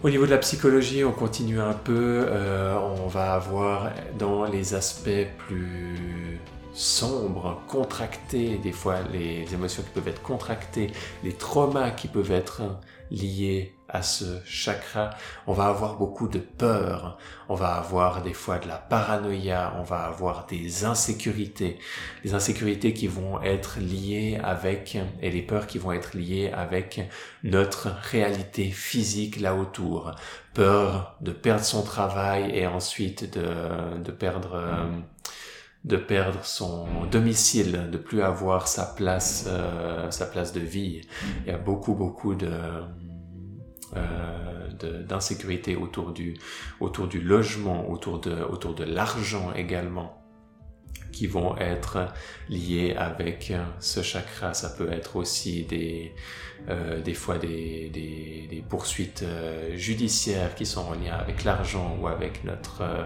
Au 0.03 0.09
niveau 0.09 0.25
de 0.25 0.31
la 0.31 0.39
psychologie, 0.39 1.03
on 1.03 1.11
continue 1.11 1.61
un 1.61 1.73
peu, 1.73 2.25
euh, 2.27 2.75
on 2.75 3.07
va 3.07 3.33
avoir 3.33 3.91
dans 4.17 4.45
les 4.45 4.73
aspects 4.73 5.27
plus 5.37 6.39
sombres, 6.73 7.61
contractés, 7.67 8.57
des 8.57 8.71
fois 8.71 8.97
les 9.13 9.45
émotions 9.53 9.83
qui 9.83 9.89
peuvent 9.89 10.07
être 10.07 10.23
contractées, 10.23 10.91
les 11.23 11.33
traumas 11.33 11.91
qui 11.91 12.07
peuvent 12.07 12.31
être 12.31 12.63
liés 13.11 13.75
à 13.91 14.01
ce 14.01 14.39
chakra, 14.45 15.11
on 15.47 15.53
va 15.53 15.65
avoir 15.67 15.97
beaucoup 15.97 16.27
de 16.27 16.39
peur, 16.39 17.17
on 17.49 17.55
va 17.55 17.75
avoir 17.75 18.21
des 18.21 18.33
fois 18.33 18.57
de 18.57 18.67
la 18.67 18.77
paranoïa, 18.77 19.73
on 19.79 19.83
va 19.83 20.05
avoir 20.05 20.45
des 20.47 20.85
insécurités, 20.85 21.77
des 22.23 22.33
insécurités 22.33 22.93
qui 22.93 23.07
vont 23.07 23.41
être 23.41 23.79
liées 23.79 24.39
avec, 24.43 24.97
et 25.21 25.29
les 25.29 25.41
peurs 25.41 25.67
qui 25.67 25.77
vont 25.77 25.91
être 25.91 26.15
liées 26.15 26.51
avec 26.53 27.01
notre 27.43 27.89
réalité 28.11 28.71
physique 28.71 29.39
là 29.39 29.55
autour. 29.55 30.15
Peur 30.53 31.17
de 31.21 31.31
perdre 31.31 31.63
son 31.63 31.83
travail 31.83 32.51
et 32.53 32.67
ensuite 32.67 33.37
de, 33.37 33.97
de 34.03 34.11
perdre... 34.11 34.57
de 35.83 35.97
perdre 35.97 36.45
son 36.45 36.85
domicile, 37.09 37.89
de 37.91 37.97
plus 37.97 38.21
avoir 38.21 38.67
sa 38.67 38.85
place, 38.85 39.45
euh, 39.47 40.11
sa 40.11 40.27
place 40.27 40.53
de 40.53 40.59
vie. 40.59 41.01
Il 41.43 41.51
y 41.51 41.55
a 41.55 41.57
beaucoup, 41.57 41.95
beaucoup 41.95 42.35
de, 42.35 42.51
euh, 43.95 45.03
d'insécurité 45.03 45.75
autour 45.75 46.13
du, 46.13 46.37
autour 46.79 47.07
du 47.07 47.21
logement, 47.21 47.89
autour 47.89 48.19
de, 48.19 48.41
autour 48.43 48.73
de 48.73 48.83
l'argent 48.83 49.53
également 49.53 50.20
qui 51.21 51.27
vont 51.27 51.55
être 51.57 52.07
liés 52.49 52.95
avec 52.97 53.53
ce 53.79 54.01
chakra. 54.01 54.55
Ça 54.55 54.69
peut 54.69 54.91
être 54.91 55.17
aussi 55.17 55.65
des, 55.65 56.15
euh, 56.67 56.99
des 56.99 57.13
fois 57.13 57.37
des, 57.37 57.91
des, 57.93 58.47
des 58.49 58.63
poursuites 58.67 59.21
euh, 59.21 59.77
judiciaires 59.77 60.55
qui 60.55 60.65
sont 60.65 60.81
en 60.81 60.93
lien 60.93 61.13
avec 61.13 61.43
l'argent 61.43 61.95
ou 62.01 62.07
avec 62.07 62.43
notre, 62.43 62.81
euh, 62.81 63.03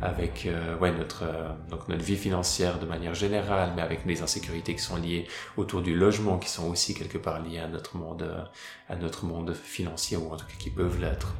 avec, 0.00 0.46
euh, 0.46 0.78
ouais, 0.78 0.92
notre, 0.92 1.24
donc 1.68 1.88
notre 1.88 2.02
vie 2.02 2.16
financière 2.16 2.78
de 2.78 2.86
manière 2.86 3.12
générale, 3.12 3.74
mais 3.76 3.82
avec 3.82 4.06
les 4.06 4.22
insécurités 4.22 4.74
qui 4.74 4.82
sont 4.82 4.96
liées 4.96 5.26
autour 5.58 5.82
du 5.82 5.94
logement, 5.94 6.38
qui 6.38 6.48
sont 6.48 6.70
aussi 6.70 6.94
quelque 6.94 7.18
part 7.18 7.42
liées 7.42 7.58
à 7.58 7.68
notre 7.68 7.98
monde, 7.98 8.48
à 8.88 8.96
notre 8.96 9.26
monde 9.26 9.52
financier 9.52 10.16
ou 10.16 10.32
en 10.32 10.36
tout 10.38 10.46
cas 10.46 10.58
qui 10.58 10.70
peuvent 10.70 10.98
l'être. 10.98 11.34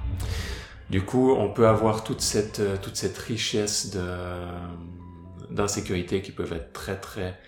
Du 0.90 1.00
coup, 1.00 1.32
on 1.32 1.48
peut 1.48 1.68
avoir 1.68 2.04
toute 2.04 2.20
cette, 2.20 2.60
toute 2.82 2.96
cette 2.96 3.16
richesse 3.16 3.92
de, 3.92 4.04
d'insécurité 5.54 6.22
qui 6.22 6.32
peuvent 6.32 6.52
être 6.52 6.72
très 6.72 6.96
très 6.96 7.38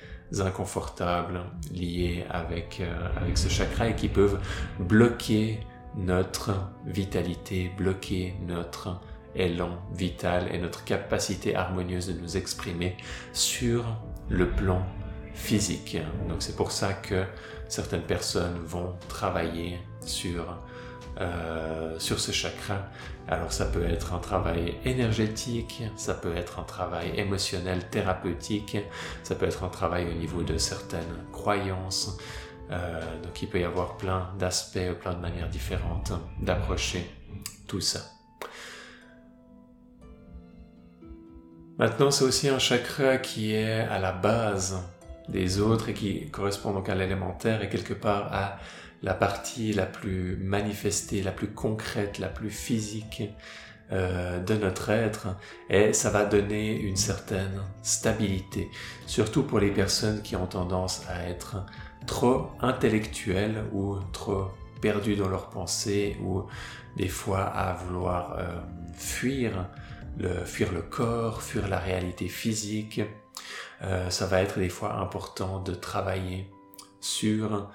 inconfortables 0.41 1.41
liées 1.73 2.25
avec, 2.31 2.81
euh, 2.81 3.09
avec 3.17 3.39
ce 3.39 3.49
chakra 3.49 3.89
et 3.89 3.95
qui 3.95 4.09
peuvent 4.09 4.41
bloquer 4.79 5.61
notre 5.97 6.53
vitalité, 6.87 7.71
bloquer 7.77 8.35
notre 8.47 9.01
élan 9.37 9.79
vital 9.93 10.49
et 10.53 10.59
notre 10.59 10.85
capacité 10.85 11.55
harmonieuse 11.55 12.09
de 12.09 12.21
nous 12.21 12.37
exprimer 12.37 12.97
sur 13.33 13.85
le 14.29 14.49
plan 14.51 14.85
physique. 15.35 15.99
Donc 16.29 16.39
c'est 16.41 16.57
pour 16.57 16.73
ça 16.73 16.93
que 16.93 17.25
certaines 17.69 18.03
personnes 18.03 18.59
vont 18.65 18.95
travailler 19.09 19.79
sur 20.01 20.59
euh, 21.21 21.99
sur 21.99 22.19
ce 22.19 22.33
chakra. 22.33 22.89
Alors 23.29 23.53
ça 23.53 23.67
peut 23.67 23.85
être 23.85 24.15
un 24.15 24.19
travail 24.19 24.75
énergétique, 24.85 25.83
ça 25.97 26.15
peut 26.15 26.37
être 26.37 26.59
un 26.59 26.65
travail 26.65 27.13
émotionnel, 27.17 27.89
thérapeutique, 27.89 28.77
ça 29.23 29.35
peut 29.35 29.47
être 29.47 29.65
un 29.65 29.69
travail 29.69 30.07
au 30.11 30.15
niveau 30.15 30.43
de 30.43 30.59
certaines 30.59 31.25
croyances. 31.33 32.19
Euh, 32.71 33.01
donc 33.23 33.43
il 33.43 33.49
peut 33.49 33.61
y 33.61 33.65
avoir 33.65 33.97
plein 33.97 34.31
d'aspects, 34.39 34.93
plein 35.01 35.15
de 35.15 35.21
manières 35.21 35.49
différentes 35.49 36.13
d'approcher 36.41 37.09
tout 37.67 37.81
ça. 37.81 38.01
Maintenant, 41.79 42.11
c'est 42.11 42.25
aussi 42.25 42.49
un 42.49 42.59
chakra 42.59 43.17
qui 43.17 43.53
est 43.53 43.81
à 43.81 43.99
la 43.99 44.13
base 44.13 44.81
des 45.29 45.61
autres 45.61 45.89
et 45.89 45.95
qui 45.95 46.31
correspond 46.31 46.73
donc 46.73 46.89
à 46.89 46.95
l'élémentaire 46.95 47.63
et 47.63 47.69
quelque 47.69 47.95
part 47.95 48.33
à 48.33 48.59
la 49.05 49.13
partie 49.13 49.75
la 49.75 49.85
plus 49.85 50.39
manifestée, 50.39 51.23
la 51.23 51.31
plus 51.31 51.49
concrète, 51.49 52.19
la 52.19 52.29
plus 52.29 52.51
physique 52.51 53.23
euh, 53.93 54.41
de 54.41 54.55
notre 54.55 54.89
être 54.89 55.37
et 55.69 55.93
ça 55.93 56.09
va 56.09 56.25
donner 56.25 56.75
une 56.75 56.97
certaine 56.97 57.61
stabilité, 57.83 58.71
surtout 59.07 59.43
pour 59.43 59.61
les 59.61 59.71
personnes 59.71 60.23
qui 60.23 60.37
ont 60.37 60.47
tendance 60.47 61.03
à 61.07 61.29
être 61.29 61.67
trop 62.07 62.49
intellectuelles 62.61 63.63
ou 63.75 63.97
trop 64.13 64.47
perdues 64.81 65.17
dans 65.17 65.29
leurs 65.29 65.51
pensées 65.51 66.17
ou 66.23 66.45
des 66.97 67.09
fois 67.09 67.43
à 67.43 67.75
vouloir 67.75 68.39
euh, 68.39 68.59
fuir 68.95 69.69
le 70.17 70.45
fuir 70.47 70.73
le 70.73 70.81
corps, 70.81 71.43
fuir 71.43 71.69
la 71.69 71.79
réalité 71.79 72.29
physique. 72.29 73.03
Euh, 73.83 74.09
ça 74.09 74.27
va 74.27 74.41
être 74.41 74.59
des 74.59 74.71
fois 74.71 74.95
important 74.95 75.61
de 75.61 75.75
travailler 75.75 76.51
sur 77.01 77.69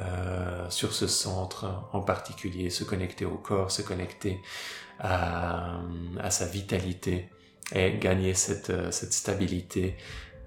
euh, 0.00 0.68
sur 0.70 0.92
ce 0.92 1.06
centre 1.06 1.66
en 1.92 2.00
particulier, 2.00 2.68
se 2.70 2.82
connecter 2.82 3.24
au 3.24 3.36
corps, 3.36 3.70
se 3.70 3.82
connecter 3.82 4.40
à, 4.98 5.80
sa 6.30 6.46
vitalité 6.46 7.28
et 7.72 7.98
gagner 7.98 8.34
cette, 8.34 8.70
euh, 8.70 8.90
cette 8.90 9.12
stabilité 9.12 9.96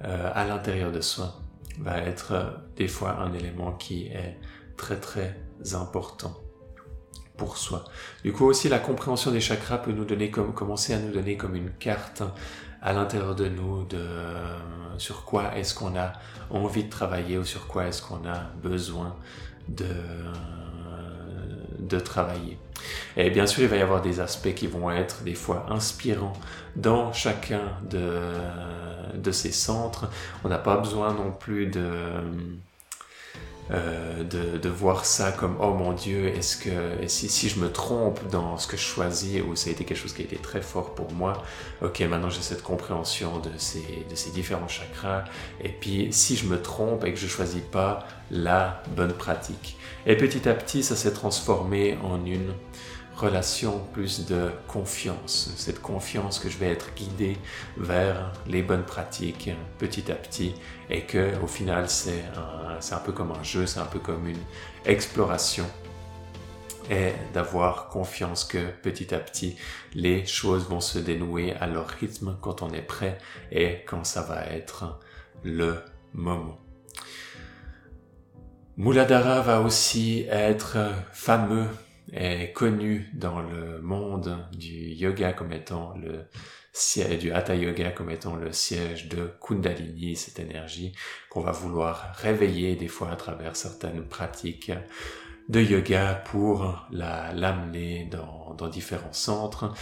euh, 0.03 0.31
à 0.33 0.45
l'intérieur 0.45 0.91
de 0.91 0.99
soi 0.99 1.39
va 1.79 1.99
être 1.99 2.59
des 2.75 2.87
fois 2.87 3.19
un 3.19 3.33
élément 3.33 3.71
qui 3.71 4.07
est 4.07 4.37
très 4.75 4.99
très 4.99 5.37
important 5.73 6.35
pour 7.37 7.57
soi. 7.57 7.85
Du 8.23 8.33
coup 8.33 8.45
aussi 8.45 8.67
la 8.67 8.79
compréhension 8.79 9.31
des 9.31 9.41
chakras 9.41 9.77
peut 9.77 9.91
nous 9.91 10.05
donner 10.05 10.29
comme 10.29 10.53
commencer 10.53 10.93
à 10.93 10.99
nous 10.99 11.11
donner 11.11 11.37
comme 11.37 11.55
une 11.55 11.71
carte 11.71 12.23
à 12.81 12.93
l'intérieur 12.93 13.35
de 13.35 13.47
nous 13.47 13.85
de 13.85 14.05
sur 14.97 15.25
quoi 15.25 15.55
est-ce 15.57 15.75
qu'on 15.75 15.95
a 15.97 16.13
envie 16.49 16.83
de 16.85 16.89
travailler 16.89 17.37
ou 17.37 17.45
sur 17.45 17.67
quoi 17.67 17.85
est-ce 17.87 18.01
qu'on 18.01 18.25
a 18.27 18.39
besoin 18.61 19.15
de, 19.67 19.85
de 21.79 21.99
travailler. 21.99 22.57
Et 23.15 23.29
bien 23.29 23.47
sûr, 23.47 23.63
il 23.63 23.69
va 23.69 23.77
y 23.77 23.81
avoir 23.81 24.01
des 24.01 24.19
aspects 24.19 24.53
qui 24.53 24.67
vont 24.67 24.91
être 24.91 25.23
des 25.23 25.35
fois 25.35 25.65
inspirants 25.69 26.33
dans 26.75 27.11
chacun 27.13 27.61
de, 27.89 28.33
de 29.15 29.31
ces 29.31 29.51
centres. 29.51 30.09
On 30.43 30.49
n'a 30.49 30.57
pas 30.57 30.77
besoin 30.77 31.13
non 31.13 31.31
plus 31.31 31.67
de 31.67 31.91
euh, 33.71 34.23
de, 34.23 34.57
de, 34.57 34.69
voir 34.69 35.03
ça 35.05 35.31
comme 35.33 35.57
oh 35.59 35.73
mon 35.73 35.91
Dieu, 35.91 36.27
est-ce 36.27 36.55
que 36.55 37.07
si, 37.07 37.27
si 37.27 37.49
je 37.49 37.59
me 37.59 37.69
trompe 37.69 38.19
dans 38.31 38.57
ce 38.57 38.65
que 38.65 38.77
je 38.77 38.81
choisis 38.81 39.41
ou 39.41 39.55
ça 39.55 39.69
a 39.69 39.73
été 39.73 39.83
quelque 39.83 39.97
chose 39.97 40.13
qui 40.13 40.21
a 40.21 40.25
été 40.25 40.37
très 40.37 40.61
fort 40.61 40.95
pour 40.95 41.11
moi, 41.11 41.43
ok 41.81 41.99
maintenant 42.01 42.29
j'ai 42.29 42.41
cette 42.41 42.63
compréhension 42.63 43.39
de 43.39 43.49
ces, 43.57 44.05
de 44.09 44.15
ces 44.15 44.31
différents 44.31 44.69
chakras 44.69 45.25
et 45.61 45.69
puis 45.69 46.07
si 46.11 46.37
je 46.37 46.45
me 46.45 46.61
trompe 46.61 47.03
et 47.03 47.13
que 47.13 47.19
je 47.19 47.27
choisis 47.27 47.61
pas 47.61 48.07
la 48.31 48.81
bonne 48.95 49.13
pratique. 49.13 49.77
Et 50.05 50.15
petit 50.15 50.47
à 50.47 50.53
petit 50.53 50.81
ça 50.81 50.95
s'est 50.95 51.13
transformé 51.13 51.97
en 52.03 52.25
une 52.25 52.53
relation 53.17 53.79
plus 53.93 54.25
de 54.25 54.51
confiance, 54.67 55.51
cette 55.57 55.81
confiance 55.81 56.39
que 56.39 56.49
je 56.49 56.57
vais 56.57 56.69
être 56.69 56.93
guidé 56.95 57.37
vers 57.77 58.31
les 58.45 58.61
bonnes 58.61 58.85
pratiques 58.85 59.49
petit 59.79 60.11
à 60.11 60.15
petit 60.15 60.53
et 60.89 61.01
que 61.01 61.35
au 61.41 61.47
final 61.47 61.89
c'est 61.89 62.23
un, 62.35 62.95
un 62.95 62.99
peu 62.99 63.11
comme 63.11 63.31
un 63.31 63.43
jeu, 63.43 63.65
c'est 63.65 63.79
un 63.79 63.85
peu 63.85 63.99
comme 63.99 64.27
une 64.27 64.43
exploration 64.85 65.65
et 66.89 67.13
d'avoir 67.33 67.89
confiance 67.89 68.45
que 68.45 68.69
petit 68.83 69.13
à 69.13 69.19
petit 69.19 69.57
les 69.93 70.25
choses 70.25 70.69
vont 70.69 70.79
se 70.79 70.99
dénouer 70.99 71.53
à 71.53 71.67
leur 71.67 71.87
rythme 71.87 72.37
quand 72.39 72.61
on 72.61 72.71
est 72.71 72.81
prêt 72.81 73.17
et 73.51 73.83
quand 73.87 74.05
ça 74.05 74.21
va 74.21 74.45
être 74.45 74.99
le 75.43 75.81
moment. 76.13 76.59
Muladhara 78.77 79.41
va 79.41 79.61
aussi 79.61 80.27
être 80.29 80.77
fameux 81.11 81.67
est 82.13 82.53
connu 82.53 83.09
dans 83.13 83.41
le 83.41 83.81
monde 83.81 84.37
du 84.57 84.93
yoga 84.93 85.33
comme 85.33 85.51
étant 85.51 85.95
le 85.97 86.25
siège, 86.73 87.19
du 87.19 87.31
Hatha 87.31 87.55
Yoga 87.55 87.91
comme 87.91 88.09
étant 88.09 88.35
le 88.35 88.51
siège 88.51 89.09
de 89.09 89.31
Kundalini, 89.41 90.15
cette 90.15 90.39
énergie 90.39 90.93
qu'on 91.29 91.41
va 91.41 91.51
vouloir 91.51 92.13
réveiller 92.15 92.75
des 92.75 92.87
fois 92.87 93.11
à 93.11 93.15
travers 93.15 93.55
certaines 93.55 94.03
pratiques 94.03 94.71
de 95.49 95.61
yoga 95.61 96.21
pour 96.25 96.87
la 96.91 97.33
l'amener 97.33 98.07
dans, 98.11 98.53
dans 98.55 98.67
différents 98.67 99.13
centres. 99.13 99.73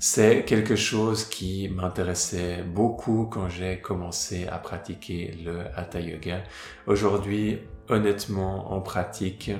C'est 0.00 0.44
quelque 0.44 0.76
chose 0.76 1.24
qui 1.24 1.68
m'intéressait 1.68 2.62
beaucoup 2.62 3.26
quand 3.26 3.48
j'ai 3.48 3.80
commencé 3.80 4.46
à 4.46 4.58
pratiquer 4.58 5.36
le 5.44 5.64
Hatha 5.76 6.00
Yoga. 6.00 6.44
Aujourd'hui, 6.86 7.58
honnêtement, 7.88 8.72
en 8.72 8.80
pratique, 8.80 9.50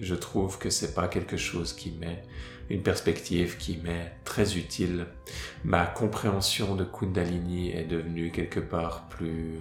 je 0.00 0.14
trouve 0.14 0.58
que 0.58 0.70
c'est 0.70 0.94
pas 0.94 1.08
quelque 1.08 1.36
chose 1.36 1.72
qui 1.72 1.92
met 1.92 2.22
une 2.70 2.82
perspective 2.82 3.56
qui 3.56 3.78
m'est 3.78 4.12
très 4.24 4.56
utile. 4.56 5.06
Ma 5.64 5.86
compréhension 5.86 6.76
de 6.76 6.84
Kundalini 6.84 7.72
est 7.72 7.84
devenue 7.84 8.30
quelque 8.30 8.60
part 8.60 9.08
plus 9.08 9.58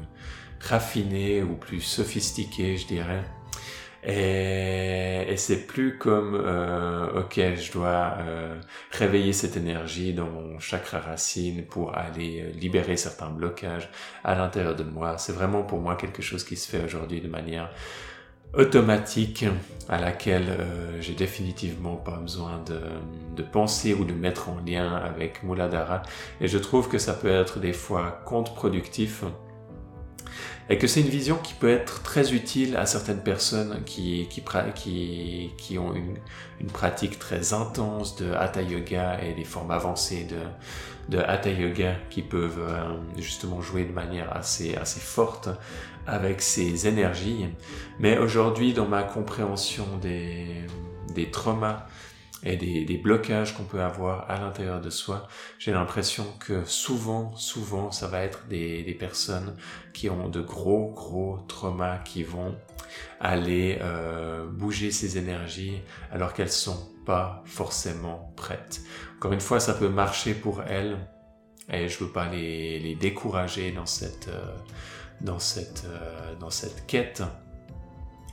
raffinée 0.59 1.41
ou 1.41 1.55
plus 1.55 1.81
sophistiquée, 1.81 2.77
je 2.77 2.87
dirais. 2.87 3.23
Et, 4.03 5.35
c'est 5.35 5.67
plus 5.67 5.97
comme 5.97 6.35
euh, 6.35 7.21
ok 7.21 7.39
je 7.55 7.71
dois 7.71 8.15
euh, 8.19 8.59
réveiller 8.91 9.33
cette 9.33 9.57
énergie 9.57 10.13
dans 10.13 10.27
mon 10.27 10.59
chakra 10.59 10.99
racine 10.99 11.65
pour 11.65 11.95
aller 11.95 12.41
euh, 12.41 12.51
libérer 12.51 12.97
certains 12.97 13.29
blocages 13.29 13.89
à 14.23 14.35
l'intérieur 14.35 14.75
de 14.75 14.83
moi 14.83 15.17
c'est 15.17 15.33
vraiment 15.33 15.63
pour 15.63 15.79
moi 15.79 15.95
quelque 15.95 16.21
chose 16.21 16.43
qui 16.43 16.55
se 16.55 16.69
fait 16.69 16.83
aujourd'hui 16.83 17.21
de 17.21 17.27
manière 17.27 17.71
automatique 18.53 19.45
à 19.87 19.99
laquelle 19.99 20.49
euh, 20.49 21.01
j'ai 21.01 21.13
définitivement 21.13 21.95
pas 21.95 22.17
besoin 22.17 22.63
de, 22.65 23.43
penser 23.51 23.93
ou 23.93 24.03
de 24.03 24.13
mettre 24.13 24.49
en 24.49 24.57
lien 24.65 24.95
avec 24.95 25.43
Muladhara 25.43 26.03
et 26.41 26.47
je 26.47 26.57
trouve 26.57 26.89
que 26.89 26.97
ça 26.97 27.13
peut 27.13 27.31
être 27.31 27.59
des 27.59 27.73
fois 27.73 28.21
contre-productif. 28.25 29.23
Et 30.71 30.77
que 30.77 30.85
c'est 30.85 31.01
une 31.01 31.07
vision 31.07 31.37
qui 31.37 31.55
peut 31.55 31.69
être 31.69 32.03
très 32.03 32.31
utile 32.31 32.77
à 32.77 32.85
certaines 32.85 33.23
personnes 33.23 33.83
qui 33.85 34.27
ont 35.79 35.95
une, 35.95 36.17
une, 36.59 36.67
pratique 36.67 37.17
très 37.17 37.53
intense 37.53 38.15
de 38.17 38.31
Hatha 38.33 38.61
Yoga 38.61 39.19
et 39.23 39.33
des 39.33 39.45
formes 39.45 39.71
avancées 39.71 40.25
de, 40.25 40.37
de 41.09 41.17
Hatha 41.17 41.49
Yoga 41.49 41.95
qui 42.09 42.21
peuvent 42.21 42.59
euh, 42.59 42.97
justement 43.17 43.61
jouer 43.61 43.83
de 43.83 43.91
manière 43.91 44.35
assez, 44.35 44.75
assez 44.75 44.99
forte 44.99 45.49
avec 46.05 46.41
ces 46.41 46.87
énergies. 46.87 47.47
Mais 47.99 48.17
aujourd'hui, 48.17 48.73
dans 48.73 48.87
ma 48.87 49.03
compréhension 49.03 49.85
des, 50.01 50.65
des 51.15 51.31
traumas 51.31 51.87
et 52.43 52.55
des, 52.55 52.85
des 52.85 52.97
blocages 52.97 53.53
qu'on 53.53 53.63
peut 53.63 53.81
avoir 53.81 54.29
à 54.29 54.39
l'intérieur 54.39 54.81
de 54.81 54.89
soi, 54.89 55.27
j'ai 55.57 55.71
l'impression 55.71 56.25
que 56.39 56.63
souvent, 56.65 57.35
souvent, 57.35 57.91
ça 57.91 58.07
va 58.07 58.21
être 58.21 58.47
des, 58.47 58.83
des, 58.83 58.93
personnes 58.93 59.55
qui 59.93 60.09
ont 60.09 60.29
de 60.29 60.41
gros, 60.41 60.91
gros 60.91 61.39
traumas 61.47 61.97
qui 61.97 62.23
vont 62.23 62.55
aller 63.19 63.77
euh, 63.81 64.47
bouger 64.47 64.91
ces 64.91 65.17
énergies 65.17 65.81
alors 66.11 66.33
qu'elles 66.33 66.51
sont 66.51 66.89
pas 67.05 67.41
forcément 67.45 68.31
prêtes. 68.35 68.81
Encore 69.19 69.33
une 69.33 69.41
fois, 69.41 69.59
ça 69.59 69.73
peut 69.73 69.89
marcher 69.89 70.33
pour 70.33 70.61
elles 70.61 70.97
et 71.69 71.89
je 71.89 72.01
veux 72.01 72.09
pas 72.09 72.29
les, 72.29 72.95
décourager 72.95 73.73
dans 73.73 73.85
cette 73.85 74.29
euh, 74.29 74.55
euh, 75.27 76.35
dans 76.39 76.49
cette 76.49 76.87
quête, 76.87 77.21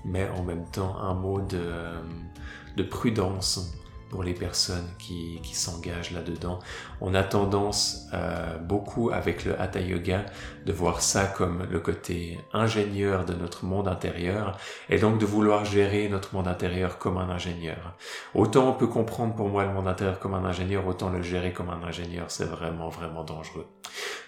mais 0.05 0.29
en 0.29 0.45
même 0.45 0.65
temps 0.71 0.97
un 0.97 1.15
mot 1.15 1.41
de 1.41 2.83
prudence 2.85 3.75
pour 4.11 4.23
les 4.23 4.35
personnes 4.35 4.89
qui, 4.99 5.41
qui 5.43 5.55
s'engagent 5.55 6.13
là-dedans. 6.13 6.59
On 7.01 7.15
a 7.15 7.23
tendance 7.23 8.07
euh, 8.15 8.57
beaucoup 8.59 9.11
avec 9.11 9.45
le 9.45 9.61
Hatha 9.61 9.81
Yoga 9.81 10.25
de 10.65 10.73
voir 10.73 11.01
ça 11.01 11.27
comme 11.27 11.67
le 11.71 11.81
côté 11.81 12.39
ingénieur 12.53 13.25
de 13.25 13.35
notre 13.35 13.65
monde 13.65 13.89
intérieur 13.89 14.57
et 14.89 14.99
donc 14.99 15.19
de 15.19 15.27
vouloir 15.27 15.65
gérer 15.65 16.09
notre 16.09 16.35
monde 16.35 16.49
intérieur 16.49 16.99
comme 16.99 17.19
un 17.19 17.31
ingénieur. 17.31 17.95
Autant 18.35 18.69
on 18.69 18.73
peut 18.73 18.87
comprendre 18.87 19.35
pour 19.35 19.49
moi 19.49 19.65
le 19.65 19.73
monde 19.73 19.89
intérieur 19.89 20.19
comme 20.19 20.35
un 20.35 20.45
ingénieur, 20.45 20.87
autant 20.87 21.11
le 21.11 21.23
gérer 21.23 21.53
comme 21.53 21.71
un 21.71 21.83
ingénieur, 21.83 22.27
c'est 22.29 22.45
vraiment 22.45 22.89
vraiment 22.89 23.25
dangereux. 23.25 23.67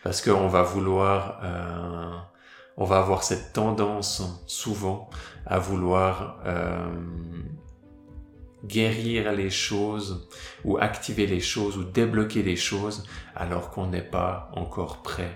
Parce 0.03 0.23
qu'on 0.23 0.49
va 0.49 0.63
vouloir... 0.63 1.41
Euh, 1.43 2.17
on 2.81 2.85
va 2.85 2.99
avoir 2.99 3.25
cette 3.25 3.53
tendance 3.53 4.23
souvent 4.47 5.11
à 5.45 5.59
vouloir 5.59 6.39
euh, 6.47 6.87
guérir 8.65 9.33
les 9.33 9.51
choses 9.51 10.29
ou 10.65 10.79
activer 10.79 11.27
les 11.27 11.41
choses 11.41 11.77
ou 11.77 11.85
débloquer 11.85 12.43
les 12.43 12.57
choses 12.57 13.05
alors 13.35 13.71
qu'on 13.71 13.87
n'est 13.87 14.03
pas 14.03 14.51
encore 14.55 15.03
prêt 15.03 15.35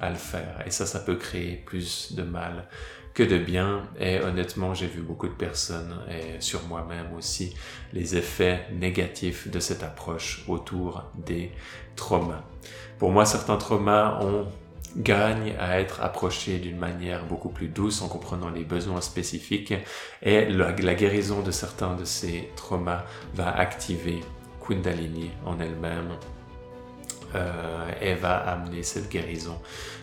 à 0.00 0.10
le 0.10 0.16
faire. 0.16 0.62
Et 0.66 0.70
ça, 0.70 0.86
ça 0.86 0.98
peut 1.00 1.16
créer 1.16 1.56
plus 1.56 2.14
de 2.14 2.22
mal 2.22 2.68
que 3.14 3.22
de 3.22 3.38
bien. 3.38 3.88
Et 3.98 4.20
honnêtement, 4.20 4.74
j'ai 4.74 4.86
vu 4.86 5.02
beaucoup 5.02 5.28
de 5.28 5.34
personnes, 5.34 6.00
et 6.10 6.40
sur 6.40 6.66
moi-même 6.66 7.12
aussi, 7.16 7.54
les 7.92 8.16
effets 8.16 8.66
négatifs 8.72 9.48
de 9.48 9.60
cette 9.60 9.82
approche 9.82 10.44
autour 10.48 11.04
des 11.14 11.52
traumas. 11.94 12.42
Pour 12.98 13.12
moi, 13.12 13.26
certains 13.26 13.56
traumas 13.56 14.20
ont 14.22 14.46
gagne 14.96 15.54
à 15.58 15.80
être 15.80 16.02
approché 16.02 16.58
d'une 16.58 16.78
manière 16.78 17.24
beaucoup 17.24 17.48
plus 17.48 17.68
douce 17.68 18.02
en 18.02 18.08
comprenant 18.08 18.50
les 18.50 18.64
besoins 18.64 19.00
spécifiques 19.00 19.74
et 20.22 20.46
la, 20.46 20.72
guérison 20.72 21.40
de 21.40 21.50
certains 21.50 21.94
de 21.94 22.04
ces 22.04 22.50
traumas 22.56 23.04
va 23.34 23.56
activer 23.56 24.20
Kundalini 24.66 25.30
en 25.44 25.58
elle-même 25.58 26.16
euh, 27.34 27.90
et 28.00 28.14
va 28.14 28.36
amener 28.36 28.82
cette 28.82 29.10
guérison 29.10 29.58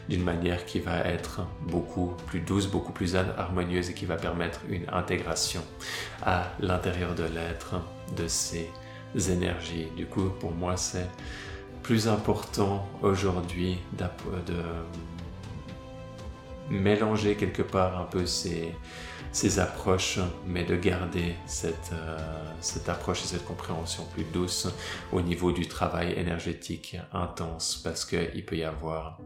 d'une 0.09 0.23
manière 0.23 0.65
qui 0.65 0.79
va 0.79 0.99
être 1.01 1.41
beaucoup 1.61 2.13
plus 2.25 2.39
douce, 2.39 2.65
beaucoup 2.65 2.91
plus 2.91 3.15
harmonieuse 3.15 3.91
et 3.91 3.93
qui 3.93 4.05
va 4.05 4.15
permettre 4.15 4.61
une 4.67 4.85
intégration 4.91 5.61
à 6.23 6.47
l'intérieur 6.59 7.13
de 7.13 7.23
l'être 7.23 7.75
de 8.17 8.27
ces 8.27 8.69
énergies. 9.29 9.87
Du 9.95 10.07
coup, 10.07 10.29
pour 10.39 10.51
moi, 10.51 10.75
c'est 10.75 11.07
plus 11.83 12.07
important 12.07 12.87
aujourd'hui 13.01 13.77
de 13.97 14.53
mélanger 16.69 17.35
quelque 17.35 17.61
part 17.61 17.99
un 17.99 18.05
peu 18.05 18.25
ces, 18.25 18.73
approches, 19.59 20.19
mais 20.45 20.63
de 20.63 20.75
garder 20.75 21.35
cette, 21.45 21.91
euh, 21.93 22.17
cette 22.61 22.89
approche 22.89 23.23
et 23.23 23.27
cette 23.27 23.45
compréhension 23.45 24.05
plus 24.13 24.23
douce 24.23 24.67
au 25.11 25.21
niveau 25.21 25.51
du 25.51 25.67
travail 25.67 26.13
énergétique 26.13 26.97
intense, 27.13 27.79
parce 27.83 28.05
qu'il 28.05 28.45
peut 28.45 28.57
y 28.57 28.63
avoir, 28.63 29.19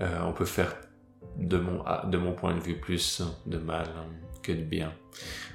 euh, 0.00 0.20
on 0.24 0.32
peut 0.32 0.44
faire 0.44 0.74
de 1.38 1.58
mon, 1.58 1.82
de 2.04 2.18
mon 2.18 2.32
point 2.32 2.54
de 2.54 2.60
vue 2.60 2.78
plus 2.78 3.22
de 3.46 3.58
mal 3.58 3.88
que 4.42 4.52
de 4.52 4.62
bien, 4.62 4.92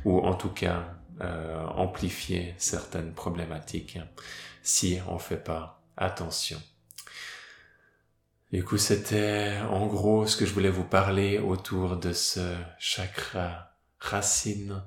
ou 0.06 0.20
en 0.20 0.34
tout 0.34 0.50
cas 0.50 0.84
euh, 1.22 1.66
amplifier 1.68 2.56
certaines 2.58 3.14
problématiques 3.14 4.00
si 4.64 5.00
on 5.08 5.16
ne 5.16 5.20
fait 5.20 5.44
pas 5.44 5.77
attention. 5.98 6.62
Du 8.52 8.64
coup, 8.64 8.78
c'était 8.78 9.58
en 9.70 9.88
gros 9.88 10.26
ce 10.26 10.38
que 10.38 10.46
je 10.46 10.54
voulais 10.54 10.70
vous 10.70 10.86
parler 10.86 11.38
autour 11.38 11.98
de 11.98 12.14
ce 12.14 12.56
chakra 12.80 13.74
racine 14.00 14.84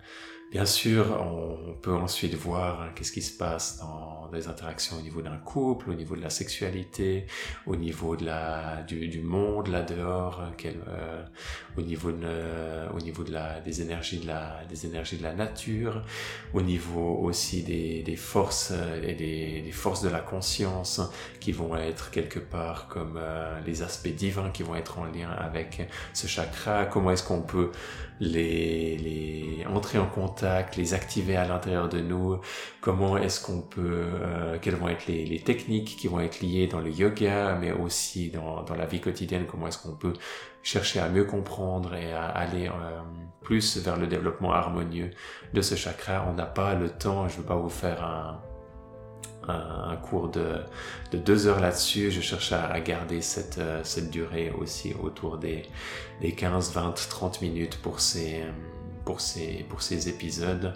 Bien 0.50 0.66
sûr, 0.66 1.06
on 1.22 1.74
peut 1.74 1.94
ensuite 1.94 2.34
voir 2.34 2.82
hein, 2.82 2.88
qu'est-ce 2.96 3.12
qui 3.12 3.22
se 3.22 3.36
passe 3.38 3.78
dans 3.78 4.28
des 4.32 4.48
interactions 4.48 4.96
au 4.96 5.00
niveau 5.00 5.22
d'un 5.22 5.36
couple, 5.36 5.90
au 5.90 5.94
niveau 5.94 6.16
de 6.16 6.22
la 6.22 6.30
sexualité, 6.30 7.26
au 7.66 7.76
niveau 7.76 8.16
de 8.16 8.24
la 8.24 8.82
du, 8.82 9.06
du 9.06 9.20
monde 9.20 9.68
là 9.68 9.82
dehors, 9.82 10.42
quel, 10.56 10.74
euh, 10.88 11.24
au 11.78 11.82
niveau 11.82 12.10
de, 12.10 12.92
au 12.92 12.98
niveau 13.00 13.22
de 13.22 13.30
la 13.30 13.60
des 13.60 13.80
énergies 13.80 14.18
de 14.18 14.26
la 14.26 14.64
des 14.68 14.86
énergies 14.86 15.18
de 15.18 15.22
la 15.22 15.34
nature, 15.34 16.02
au 16.52 16.62
niveau 16.62 17.18
aussi 17.22 17.62
des, 17.62 18.02
des 18.02 18.16
forces 18.16 18.72
et 19.04 19.14
des, 19.14 19.62
des 19.62 19.72
forces 19.72 20.02
de 20.02 20.08
la 20.08 20.20
conscience 20.20 21.00
qui 21.38 21.52
vont 21.52 21.76
être 21.76 22.10
quelque 22.10 22.40
part 22.40 22.88
comme 22.88 23.16
euh, 23.16 23.60
les 23.66 23.82
aspects 23.82 24.08
divins 24.08 24.50
qui 24.50 24.64
vont 24.64 24.74
être 24.74 24.98
en 24.98 25.04
lien 25.04 25.30
avec 25.30 25.88
ce 26.12 26.26
chakra. 26.26 26.86
Comment 26.86 27.12
est-ce 27.12 27.22
qu'on 27.22 27.42
peut 27.42 27.70
les, 28.18 28.96
les 28.98 29.64
entrer 29.66 29.98
en 29.98 30.06
contact 30.06 30.39
les 30.76 30.94
activer 30.94 31.36
à 31.36 31.46
l'intérieur 31.46 31.88
de 31.88 32.00
nous, 32.00 32.40
comment 32.80 33.16
est-ce 33.16 33.44
qu'on 33.44 33.60
peut, 33.60 34.04
euh, 34.04 34.58
quelles 34.60 34.76
vont 34.76 34.88
être 34.88 35.06
les, 35.06 35.40
techniques 35.40 35.96
qui 35.96 36.08
vont 36.08 36.20
être 36.20 36.40
liées 36.40 36.66
dans 36.66 36.80
le 36.80 36.90
yoga, 36.90 37.56
mais 37.60 37.72
aussi 37.72 38.30
dans, 38.30 38.64
la 38.76 38.86
vie 38.86 39.00
quotidienne, 39.00 39.46
comment 39.46 39.66
est-ce 39.66 39.78
qu'on 39.78 39.96
peut 39.96 40.12
chercher 40.62 41.00
à 41.00 41.08
mieux 41.08 41.24
comprendre 41.24 41.94
et 41.94 42.12
à 42.12 42.26
aller 42.26 42.68
euh, 42.68 43.00
plus 43.42 43.78
vers 43.78 43.96
le 43.96 44.06
développement 44.06 44.52
harmonieux 44.52 45.10
de 45.54 45.62
ce 45.62 45.74
chakra. 45.74 46.26
On 46.28 46.34
n'a 46.34 46.46
pas 46.46 46.74
le 46.74 46.90
temps, 46.90 47.28
je 47.28 47.36
ne 47.36 47.40
veux 47.40 47.46
pas 47.46 47.56
vous 47.56 47.70
faire 47.70 48.04
un, 48.04 48.38
cours 49.96 50.28
de, 50.28 50.58
de, 51.10 51.18
deux 51.18 51.48
heures 51.48 51.60
là-dessus. 51.60 52.10
Je 52.10 52.20
cherche 52.20 52.52
à, 52.52 52.78
garder 52.80 53.20
cette, 53.20 53.58
euh, 53.58 53.80
cette 53.82 54.10
durée 54.10 54.52
aussi 54.56 54.94
autour 55.02 55.38
des, 55.38 55.64
des 56.20 56.32
15, 56.32 56.72
20, 56.72 56.94
30 57.08 57.42
minutes 57.42 57.78
pour 57.82 58.00
ces, 58.00 58.44
pour 59.04 59.20
ces, 59.20 59.64
pour 59.68 59.82
ces 59.82 60.08
épisodes. 60.08 60.74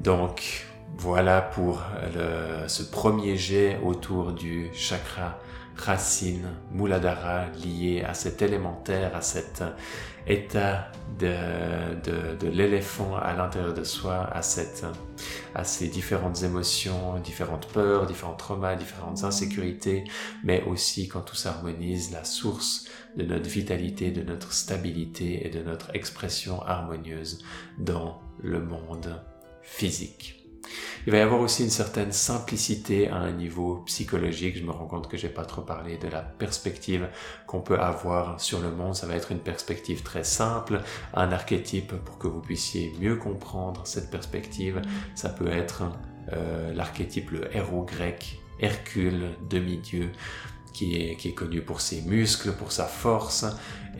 Donc, 0.00 0.66
voilà 0.96 1.40
pour 1.40 1.82
le, 2.14 2.68
ce 2.68 2.82
premier 2.82 3.36
jet 3.36 3.78
autour 3.82 4.32
du 4.32 4.68
chakra 4.74 5.38
racine 5.74 6.48
Muladhara 6.70 7.46
lié 7.64 8.04
à 8.06 8.12
cet 8.12 8.42
élémentaire, 8.42 9.16
à 9.16 9.22
cet 9.22 9.64
état 10.26 10.92
de, 11.18 11.94
de, 12.04 12.36
de 12.36 12.48
l'éléphant 12.48 13.16
à 13.16 13.32
l'intérieur 13.32 13.72
de 13.74 13.82
soi, 13.82 14.28
à, 14.32 14.42
cette, 14.42 14.84
à 15.54 15.64
ces 15.64 15.88
différentes 15.88 16.42
émotions, 16.42 17.18
différentes 17.20 17.66
peurs, 17.68 18.06
différents 18.06 18.34
traumas, 18.34 18.76
différentes 18.76 19.24
insécurités, 19.24 20.04
mais 20.44 20.62
aussi 20.64 21.08
quand 21.08 21.22
tout 21.22 21.36
s'harmonise, 21.36 22.12
la 22.12 22.24
source 22.24 22.86
de 23.16 23.24
notre 23.24 23.48
vitalité, 23.48 24.10
de 24.10 24.22
notre 24.22 24.52
stabilité 24.52 25.46
et 25.46 25.50
de 25.50 25.62
notre 25.62 25.94
expression 25.94 26.62
harmonieuse 26.62 27.44
dans 27.78 28.20
le 28.40 28.60
monde 28.62 29.20
physique. 29.62 30.42
Il 31.06 31.12
va 31.12 31.18
y 31.18 31.20
avoir 31.20 31.40
aussi 31.40 31.64
une 31.64 31.70
certaine 31.70 32.12
simplicité 32.12 33.08
à 33.08 33.16
un 33.16 33.32
niveau 33.32 33.82
psychologique. 33.86 34.56
Je 34.56 34.62
me 34.62 34.70
rends 34.70 34.86
compte 34.86 35.08
que 35.08 35.16
j'ai 35.16 35.28
pas 35.28 35.44
trop 35.44 35.62
parlé 35.62 35.98
de 35.98 36.08
la 36.08 36.20
perspective 36.20 37.08
qu'on 37.46 37.60
peut 37.60 37.78
avoir 37.78 38.40
sur 38.40 38.60
le 38.60 38.70
monde. 38.70 38.94
Ça 38.94 39.06
va 39.06 39.16
être 39.16 39.32
une 39.32 39.40
perspective 39.40 40.02
très 40.02 40.24
simple, 40.24 40.80
un 41.14 41.32
archétype 41.32 41.94
pour 42.04 42.18
que 42.18 42.28
vous 42.28 42.40
puissiez 42.40 42.92
mieux 43.00 43.16
comprendre 43.16 43.86
cette 43.86 44.10
perspective. 44.10 44.80
Ça 45.14 45.28
peut 45.28 45.50
être 45.50 45.82
euh, 46.32 46.72
l'archétype, 46.72 47.32
le 47.32 47.54
héros 47.54 47.82
grec, 47.82 48.38
Hercule, 48.60 49.30
demi-dieu, 49.50 50.12
qui 50.72 50.96
est, 50.96 51.16
qui 51.16 51.28
est 51.28 51.34
connu 51.34 51.62
pour 51.62 51.80
ses 51.80 52.02
muscles, 52.02 52.52
pour 52.52 52.72
sa 52.72 52.84
force, 52.84 53.46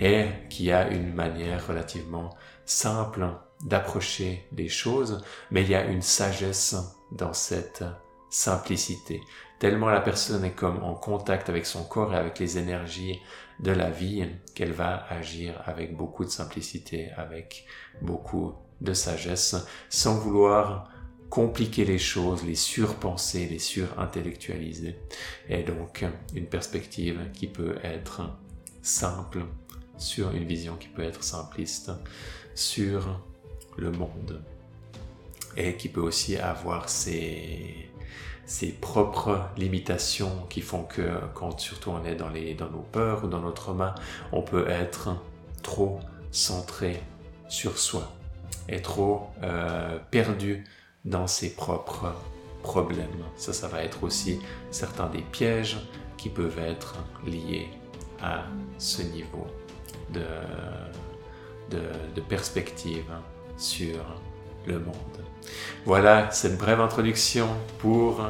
et 0.00 0.26
qui 0.48 0.72
a 0.72 0.88
une 0.88 1.12
manière 1.12 1.66
relativement 1.66 2.30
simple 2.64 3.28
d'approcher 3.64 4.46
les 4.56 4.68
choses, 4.68 5.22
mais 5.50 5.62
il 5.62 5.70
y 5.70 5.74
a 5.74 5.84
une 5.84 6.02
sagesse 6.02 6.76
dans 7.12 7.32
cette 7.32 7.84
simplicité. 8.30 9.20
Tellement 9.58 9.90
la 9.90 10.00
personne 10.00 10.44
est 10.44 10.56
comme 10.56 10.82
en 10.82 10.94
contact 10.94 11.48
avec 11.48 11.66
son 11.66 11.84
corps 11.84 12.14
et 12.14 12.16
avec 12.16 12.38
les 12.38 12.58
énergies 12.58 13.20
de 13.60 13.70
la 13.70 13.90
vie 13.90 14.26
qu'elle 14.54 14.72
va 14.72 15.06
agir 15.08 15.62
avec 15.66 15.96
beaucoup 15.96 16.24
de 16.24 16.30
simplicité, 16.30 17.10
avec 17.16 17.66
beaucoup 18.00 18.54
de 18.80 18.92
sagesse, 18.92 19.54
sans 19.88 20.18
vouloir 20.18 20.88
compliquer 21.32 21.86
les 21.86 21.98
choses, 21.98 22.44
les 22.44 22.54
surpenser, 22.54 23.46
les 23.46 23.58
surintellectualiser. 23.58 24.98
Et 25.48 25.62
donc 25.62 26.04
une 26.34 26.44
perspective 26.44 27.18
qui 27.32 27.46
peut 27.46 27.76
être 27.82 28.20
simple 28.82 29.46
sur 29.96 30.32
une 30.32 30.44
vision 30.44 30.76
qui 30.76 30.88
peut 30.88 31.02
être 31.02 31.24
simpliste 31.24 31.90
sur 32.54 33.18
le 33.78 33.90
monde 33.92 34.44
et 35.56 35.78
qui 35.78 35.88
peut 35.88 36.02
aussi 36.02 36.36
avoir 36.36 36.90
ses, 36.90 37.88
ses 38.44 38.68
propres 38.68 39.48
limitations 39.56 40.46
qui 40.50 40.60
font 40.60 40.84
que 40.84 41.18
quand 41.32 41.58
surtout 41.58 41.92
on 41.92 42.04
est 42.04 42.14
dans, 42.14 42.28
les, 42.28 42.52
dans 42.52 42.68
nos 42.68 42.82
peurs 42.82 43.24
ou 43.24 43.28
dans 43.28 43.40
notre 43.40 43.72
main, 43.72 43.94
on 44.32 44.42
peut 44.42 44.68
être 44.68 45.16
trop 45.62 45.98
centré 46.30 47.02
sur 47.48 47.78
soi 47.78 48.12
et 48.68 48.82
trop 48.82 49.30
euh, 49.42 49.98
perdu 50.10 50.66
dans 51.04 51.26
ses 51.26 51.54
propres 51.54 52.14
problèmes. 52.62 53.24
Ça, 53.36 53.52
ça 53.52 53.68
va 53.68 53.82
être 53.82 54.04
aussi 54.04 54.40
certains 54.70 55.08
des 55.08 55.22
pièges 55.22 55.78
qui 56.16 56.28
peuvent 56.28 56.58
être 56.58 56.96
liés 57.26 57.68
à 58.22 58.44
ce 58.78 59.02
niveau 59.02 59.46
de, 60.12 60.24
de, 62.14 62.20
perspective 62.20 63.10
sur 63.56 63.98
le 64.66 64.78
monde. 64.78 64.94
Voilà 65.84 66.30
cette 66.30 66.56
brève 66.56 66.80
introduction 66.80 67.48
pour 67.78 68.20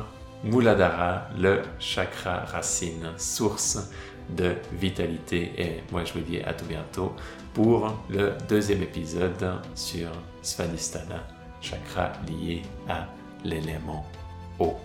Muladhara, 0.44 1.28
le 1.38 1.62
chakra 1.78 2.44
racine, 2.46 3.10
source 3.18 3.90
de 4.30 4.54
vitalité. 4.72 5.52
Et 5.58 5.82
moi, 5.90 6.04
je 6.04 6.14
vous 6.14 6.20
dis 6.20 6.40
à 6.40 6.54
tout 6.54 6.64
bientôt 6.64 7.12
pour 7.54 7.92
le 8.08 8.32
deuxième 8.48 8.82
épisode 8.82 9.60
sur 9.74 10.08
Svadhisthana, 10.40 11.26
chakra 11.62 12.12
lié 12.28 12.62
à 12.88 13.06
l'élément 13.44 14.04
eau. 14.58 14.76